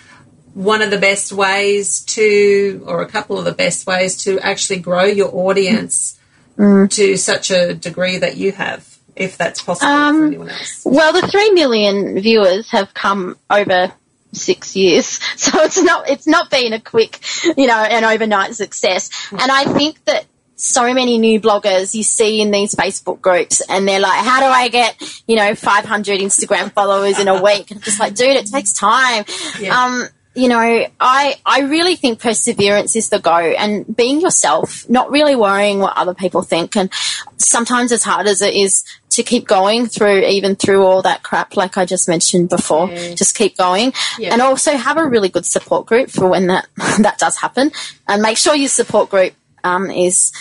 one 0.53 0.81
of 0.81 0.91
the 0.91 0.97
best 0.97 1.31
ways 1.31 2.01
to, 2.01 2.83
or 2.85 3.01
a 3.01 3.07
couple 3.07 3.37
of 3.37 3.45
the 3.45 3.51
best 3.51 3.85
ways 3.87 4.23
to 4.23 4.39
actually 4.39 4.79
grow 4.79 5.03
your 5.03 5.33
audience 5.33 6.19
mm. 6.57 6.89
to 6.91 7.17
such 7.17 7.51
a 7.51 7.73
degree 7.73 8.17
that 8.17 8.37
you 8.37 8.51
have, 8.51 8.97
if 9.15 9.37
that's 9.37 9.61
possible 9.61 9.91
um, 9.91 10.17
for 10.17 10.25
anyone 10.25 10.49
else? 10.49 10.81
Well, 10.85 11.13
the 11.13 11.27
three 11.27 11.51
million 11.51 12.19
viewers 12.21 12.69
have 12.71 12.93
come 12.93 13.37
over 13.49 13.91
six 14.31 14.75
years, 14.75 15.05
so 15.37 15.61
it's 15.61 15.81
not 15.81 16.09
it's 16.09 16.27
not 16.27 16.49
been 16.49 16.73
a 16.73 16.79
quick, 16.81 17.19
you 17.57 17.67
know, 17.67 17.77
an 17.77 18.03
overnight 18.03 18.55
success. 18.55 19.09
And 19.31 19.51
I 19.51 19.65
think 19.65 20.03
that 20.05 20.25
so 20.59 20.93
many 20.93 21.17
new 21.17 21.39
bloggers 21.39 21.95
you 21.95 22.03
see 22.03 22.41
in 22.41 22.51
these 22.51 22.75
Facebook 22.75 23.21
groups 23.21 23.61
and 23.69 23.87
they're 23.87 24.01
like, 24.01 24.25
how 24.25 24.41
do 24.41 24.45
I 24.45 24.67
get, 24.67 25.01
you 25.25 25.37
know, 25.37 25.55
500 25.55 26.19
Instagram 26.19 26.73
followers 26.73 27.17
in 27.17 27.29
a 27.29 27.41
week? 27.41 27.71
And 27.71 27.77
I'm 27.77 27.81
just 27.81 27.97
like, 27.97 28.13
dude, 28.13 28.35
it 28.35 28.47
takes 28.47 28.73
time. 28.73 29.23
Yeah. 29.57 29.85
Um, 29.85 30.09
you 30.39 30.47
know, 30.47 30.85
I, 30.99 31.35
I 31.45 31.61
really 31.61 31.97
think 31.97 32.19
perseverance 32.21 32.95
is 32.95 33.09
the 33.09 33.19
go 33.19 33.35
and 33.35 33.85
being 33.95 34.21
yourself, 34.21 34.89
not 34.89 35.11
really 35.11 35.35
worrying 35.35 35.79
what 35.79 35.97
other 35.97 36.13
people 36.13 36.41
think. 36.41 36.77
And 36.77 36.89
sometimes 37.37 37.91
as 37.91 38.03
hard 38.03 38.25
as 38.25 38.41
it 38.41 38.53
is 38.53 38.85
to 39.09 39.23
keep 39.23 39.45
going 39.45 39.87
through, 39.87 40.25
even 40.25 40.55
through 40.55 40.85
all 40.85 41.01
that 41.01 41.23
crap, 41.23 41.57
like 41.57 41.77
I 41.77 41.85
just 41.85 42.07
mentioned 42.07 42.47
before, 42.47 42.87
just 43.15 43.35
keep 43.35 43.57
going 43.57 43.91
yeah. 44.17 44.31
and 44.31 44.41
also 44.41 44.77
have 44.77 44.97
a 44.97 45.05
really 45.05 45.29
good 45.29 45.45
support 45.45 45.85
group 45.85 46.09
for 46.09 46.29
when 46.29 46.47
that, 46.47 46.67
that 46.99 47.17
does 47.17 47.37
happen 47.37 47.71
and 48.07 48.21
make 48.21 48.37
sure 48.37 48.55
your 48.55 48.69
support 48.69 49.09
group, 49.09 49.33
um, 49.65 49.91
is, 49.91 50.31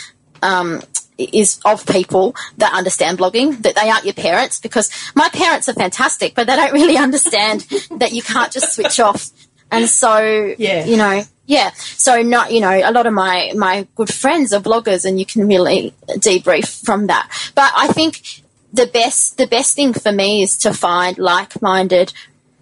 um, 0.43 0.81
is 1.19 1.59
of 1.65 1.85
people 1.87 2.37
that 2.59 2.73
understand 2.73 3.19
blogging, 3.19 3.61
that 3.63 3.75
they 3.75 3.91
aren't 3.91 4.05
your 4.05 4.15
parents, 4.15 4.61
because 4.61 4.89
my 5.17 5.29
parents 5.31 5.69
are 5.69 5.75
fantastic, 5.75 6.37
but 6.37 6.47
they 6.47 6.55
don't 6.55 6.73
really 6.73 6.97
understand 7.09 7.63
that 7.91 8.13
you 8.13 8.23
can't 8.23 8.53
just 8.53 8.73
switch 8.73 9.01
off 9.01 9.31
and 9.71 9.89
so, 9.89 10.55
yeah. 10.59 10.85
you 10.85 10.97
know, 10.97 11.23
yeah. 11.47 11.71
So 11.75 12.23
not, 12.23 12.53
you 12.53 12.61
know, 12.61 12.71
a 12.71 12.93
lot 12.93 13.07
of 13.07 13.13
my, 13.13 13.53
my 13.57 13.87
good 13.97 14.13
friends 14.13 14.53
are 14.53 14.61
bloggers 14.61 15.05
and 15.05 15.19
you 15.19 15.27
can 15.27 15.47
really 15.49 15.95
debrief 16.09 16.85
from 16.85 17.07
that. 17.07 17.31
But 17.55 17.73
I 17.77 17.89
think 17.89 18.43
the 18.73 18.87
best, 18.87 19.39
the 19.39 19.47
best 19.47 19.75
thing 19.75 19.93
for 19.93 20.13
me 20.13 20.43
is 20.43 20.57
to 20.59 20.75
find 20.75 21.19
like-minded 21.19 22.13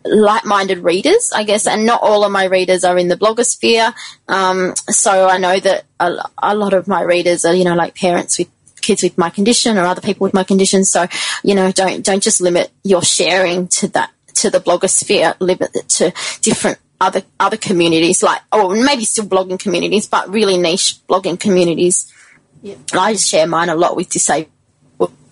like-minded 0.08 0.78
readers, 0.78 1.32
I 1.34 1.42
guess, 1.42 1.66
and 1.66 1.84
not 1.84 2.00
all 2.00 2.24
of 2.24 2.30
my 2.30 2.44
readers 2.44 2.84
are 2.84 2.96
in 2.96 3.08
the 3.08 3.16
blogosphere. 3.16 3.92
Um, 4.28 4.74
so 4.88 5.28
I 5.28 5.38
know 5.38 5.58
that 5.58 5.84
a, 5.98 6.18
a, 6.40 6.54
lot 6.54 6.74
of 6.74 6.86
my 6.86 7.02
readers 7.02 7.44
are, 7.44 7.54
you 7.54 7.64
know, 7.64 7.74
like 7.74 7.96
parents 7.96 8.38
with 8.38 8.48
kids 8.80 9.02
with 9.02 9.18
my 9.18 9.30
condition 9.30 9.76
or 9.76 9.84
other 9.84 10.00
people 10.00 10.24
with 10.24 10.34
my 10.34 10.44
condition. 10.44 10.84
So, 10.84 11.06
you 11.42 11.54
know, 11.54 11.72
don't 11.72 12.04
don't 12.04 12.22
just 12.22 12.40
limit 12.40 12.70
your 12.84 13.02
sharing 13.02 13.68
to 13.68 13.88
that 13.88 14.12
to 14.34 14.50
the 14.50 14.60
blogosphere. 14.60 15.34
Limit 15.40 15.70
it 15.74 15.88
to 15.88 16.12
different 16.40 16.78
other 17.00 17.22
other 17.38 17.56
communities, 17.56 18.22
like 18.22 18.40
or 18.52 18.74
maybe 18.74 19.04
still 19.04 19.26
blogging 19.26 19.58
communities, 19.58 20.06
but 20.06 20.28
really 20.28 20.56
niche 20.56 20.96
blogging 21.08 21.38
communities. 21.38 22.12
Yeah. 22.62 22.76
I 22.92 23.14
share 23.14 23.46
mine 23.46 23.68
a 23.68 23.74
lot 23.74 23.96
with 23.96 24.10
disabled 24.10 24.50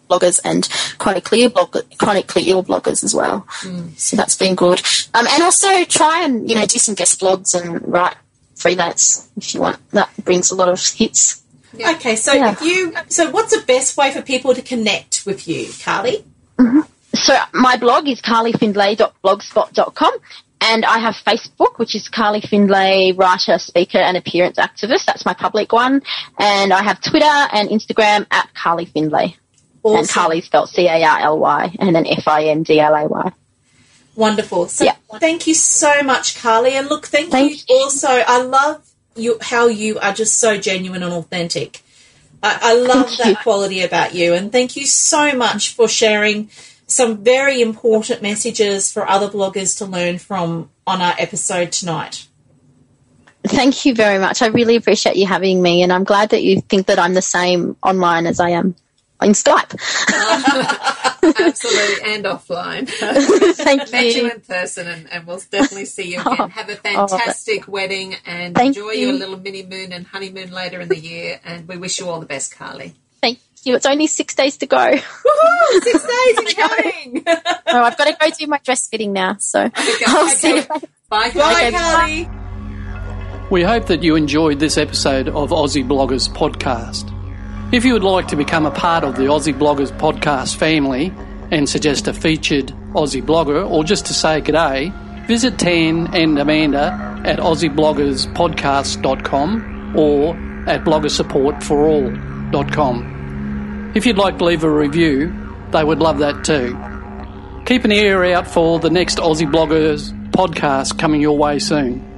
bloggers 0.08 0.40
and 0.44 0.68
chronically 0.98 1.48
blog, 1.48 1.76
chronically 1.98 2.50
ill 2.50 2.62
bloggers 2.62 3.02
as 3.02 3.14
well. 3.14 3.46
Mm. 3.62 3.98
So 3.98 4.16
that's 4.16 4.36
been 4.36 4.54
good. 4.54 4.80
Um, 5.14 5.26
and 5.26 5.42
also 5.42 5.84
try 5.84 6.24
and 6.24 6.48
you 6.48 6.54
know 6.54 6.66
do 6.66 6.78
some 6.78 6.94
guest 6.94 7.20
blogs 7.20 7.54
and 7.54 7.86
write 7.86 8.16
freelance 8.54 9.28
if 9.36 9.54
you 9.54 9.60
want. 9.60 9.78
That 9.90 10.10
brings 10.24 10.50
a 10.50 10.54
lot 10.54 10.68
of 10.68 10.80
hits. 10.86 11.42
Yeah. 11.76 11.92
Okay, 11.92 12.14
so 12.16 12.32
yeah. 12.32 12.52
if 12.52 12.62
you 12.62 12.94
so 13.08 13.30
what's 13.30 13.58
the 13.58 13.64
best 13.66 13.96
way 13.96 14.12
for 14.12 14.22
people 14.22 14.54
to 14.54 14.62
connect 14.62 15.24
with 15.26 15.48
you, 15.48 15.68
Carly? 15.82 16.24
Mm-hmm. 16.58 16.80
So 17.14 17.36
my 17.52 17.76
blog 17.76 18.08
is 18.08 18.20
carlyfindlay.blogspot.com 18.20 20.12
and 20.64 20.84
I 20.84 20.98
have 20.98 21.14
Facebook, 21.14 21.78
which 21.78 21.94
is 21.94 22.08
Carly 22.08 22.40
Findlay, 22.40 23.12
writer, 23.12 23.58
speaker, 23.58 23.98
and 23.98 24.16
appearance 24.16 24.56
activist. 24.56 25.04
That's 25.04 25.26
my 25.26 25.34
public 25.34 25.72
one. 25.72 26.02
And 26.38 26.72
I 26.72 26.82
have 26.82 27.00
Twitter 27.02 27.26
and 27.26 27.68
Instagram 27.68 28.26
at 28.30 28.48
Carly 28.54 28.86
Findlay. 28.86 29.36
Awesome. 29.82 29.98
And 29.98 30.08
Carly 30.08 30.40
spelled 30.40 30.70
C 30.70 30.86
A 30.88 31.04
R 31.04 31.20
L 31.20 31.38
Y 31.38 31.76
and 31.78 31.94
then 31.94 32.06
F 32.06 32.26
I 32.26 32.44
N 32.44 32.62
D 32.62 32.80
L 32.80 32.94
A 32.94 33.06
Y. 33.06 33.32
Wonderful. 34.16 34.68
So 34.68 34.84
yeah. 34.84 34.96
thank 35.18 35.46
you 35.46 35.54
so 35.54 36.02
much, 36.02 36.40
Carly. 36.40 36.72
And 36.74 36.88
look, 36.88 37.06
thank, 37.06 37.30
thank 37.30 37.52
you, 37.52 37.58
you 37.68 37.82
also. 37.82 38.08
I 38.08 38.42
love 38.42 38.90
you 39.16 39.38
how 39.42 39.66
you 39.66 39.98
are 39.98 40.14
just 40.14 40.38
so 40.38 40.56
genuine 40.56 41.02
and 41.02 41.12
authentic. 41.12 41.82
I, 42.42 42.58
I 42.62 42.74
love 42.74 43.06
Thank 43.06 43.18
that 43.18 43.28
you. 43.28 43.36
quality 43.36 43.82
about 43.82 44.14
you, 44.14 44.34
and 44.34 44.52
thank 44.52 44.76
you 44.76 44.86
so 44.86 45.32
much 45.32 45.74
for 45.74 45.88
sharing 45.88 46.50
some 46.86 47.24
very 47.24 47.60
important 47.60 48.22
messages 48.22 48.92
for 48.92 49.08
other 49.08 49.28
bloggers 49.28 49.78
to 49.78 49.86
learn 49.86 50.18
from 50.18 50.70
on 50.86 51.00
our 51.00 51.14
episode 51.18 51.72
tonight. 51.72 52.26
Thank 53.46 53.84
you 53.84 53.94
very 53.94 54.18
much. 54.18 54.40
I 54.42 54.46
really 54.46 54.76
appreciate 54.76 55.16
you 55.16 55.26
having 55.26 55.60
me, 55.60 55.82
and 55.82 55.92
I'm 55.92 56.04
glad 56.04 56.30
that 56.30 56.42
you 56.42 56.60
think 56.62 56.86
that 56.86 56.98
I'm 56.98 57.14
the 57.14 57.22
same 57.22 57.76
online 57.82 58.26
as 58.26 58.40
I 58.40 58.50
am 58.50 58.74
in 59.22 59.32
Skype. 59.32 59.72
Absolutely, 61.24 62.04
and 62.14 62.24
offline. 62.24 62.88
Thank 63.54 63.92
Met 63.92 64.04
you 64.04 64.10
you. 64.22 64.30
in 64.30 64.40
person, 64.40 64.86
and, 64.86 65.10
and 65.12 65.26
we'll 65.26 65.42
definitely 65.50 65.84
see 65.84 66.12
you 66.14 66.20
again. 66.20 66.36
Oh, 66.38 66.46
Have 66.48 66.68
a 66.70 66.76
fantastic 66.76 67.68
wedding, 67.68 68.16
and 68.26 68.58
enjoy 68.58 68.90
you. 68.92 69.08
your 69.08 69.12
little 69.14 69.38
mini 69.38 69.62
moon 69.64 69.92
and 69.92 70.06
honeymoon 70.06 70.50
later 70.50 70.80
in 70.80 70.88
the 70.88 70.98
year. 70.98 71.40
And 71.44 71.68
we 71.68 71.76
wish 71.76 71.98
you 72.00 72.08
all 72.08 72.20
the 72.20 72.26
best, 72.26 72.54
Carly. 72.54 72.94
Thank 73.64 73.72
you. 73.72 73.76
It's 73.76 73.86
only 73.86 74.06
six 74.06 74.34
days 74.34 74.58
to 74.58 74.66
go. 74.66 74.76
Woohoo! 74.76 75.82
Six 75.82 76.06
days 76.26 76.38
in 76.38 76.46
coming. 76.54 77.24
Oh, 77.66 77.82
I've 77.82 77.96
got 77.96 78.08
to 78.08 78.16
go 78.20 78.28
do 78.38 78.46
my 78.46 78.58
dress 78.62 78.86
fitting 78.88 79.14
now. 79.14 79.36
So 79.38 79.70
I'll 80.06 80.28
see 80.28 80.48
you 80.48 80.56
later. 80.56 80.68
Bye, 81.08 81.30
Bye, 81.30 81.70
Carly. 81.70 81.72
Carly. 81.72 82.28
We 83.50 83.62
hope 83.62 83.86
that 83.86 84.02
you 84.02 84.16
enjoyed 84.16 84.58
this 84.60 84.76
episode 84.76 85.28
of 85.28 85.48
Aussie 85.48 85.82
Bloggers 85.82 86.28
Podcast. 86.28 87.10
If 87.72 87.86
you 87.86 87.94
would 87.94 88.04
like 88.04 88.28
to 88.28 88.36
become 88.36 88.66
a 88.66 88.70
part 88.70 89.02
of 89.02 89.16
the 89.16 89.22
Aussie 89.22 89.58
Bloggers 89.58 89.90
Podcast 89.96 90.56
family 90.56 91.10
and 91.50 91.66
suggest 91.66 92.06
a 92.06 92.12
featured 92.12 92.66
Aussie 92.92 93.22
blogger 93.22 93.66
or 93.68 93.82
just 93.82 94.04
to 94.06 94.12
say 94.12 94.42
g'day, 94.42 94.92
visit 95.26 95.58
Tan 95.58 96.14
and 96.14 96.38
Amanda 96.38 96.92
at 97.24 97.38
AussieBloggersPodcast.com 97.38 99.96
or 99.96 100.36
at 100.68 100.84
bloggersupportforall.com. 100.84 103.13
If 103.94 104.06
you'd 104.06 104.18
like 104.18 104.38
to 104.38 104.44
leave 104.44 104.64
a 104.64 104.70
review, 104.70 105.32
they 105.70 105.84
would 105.84 106.00
love 106.00 106.18
that 106.18 106.44
too. 106.44 106.76
Keep 107.64 107.84
an 107.84 107.92
ear 107.92 108.24
out 108.24 108.48
for 108.48 108.80
the 108.80 108.90
next 108.90 109.18
Aussie 109.18 109.50
Bloggers 109.50 110.12
podcast 110.30 110.98
coming 110.98 111.20
your 111.20 111.38
way 111.38 111.60
soon. 111.60 112.13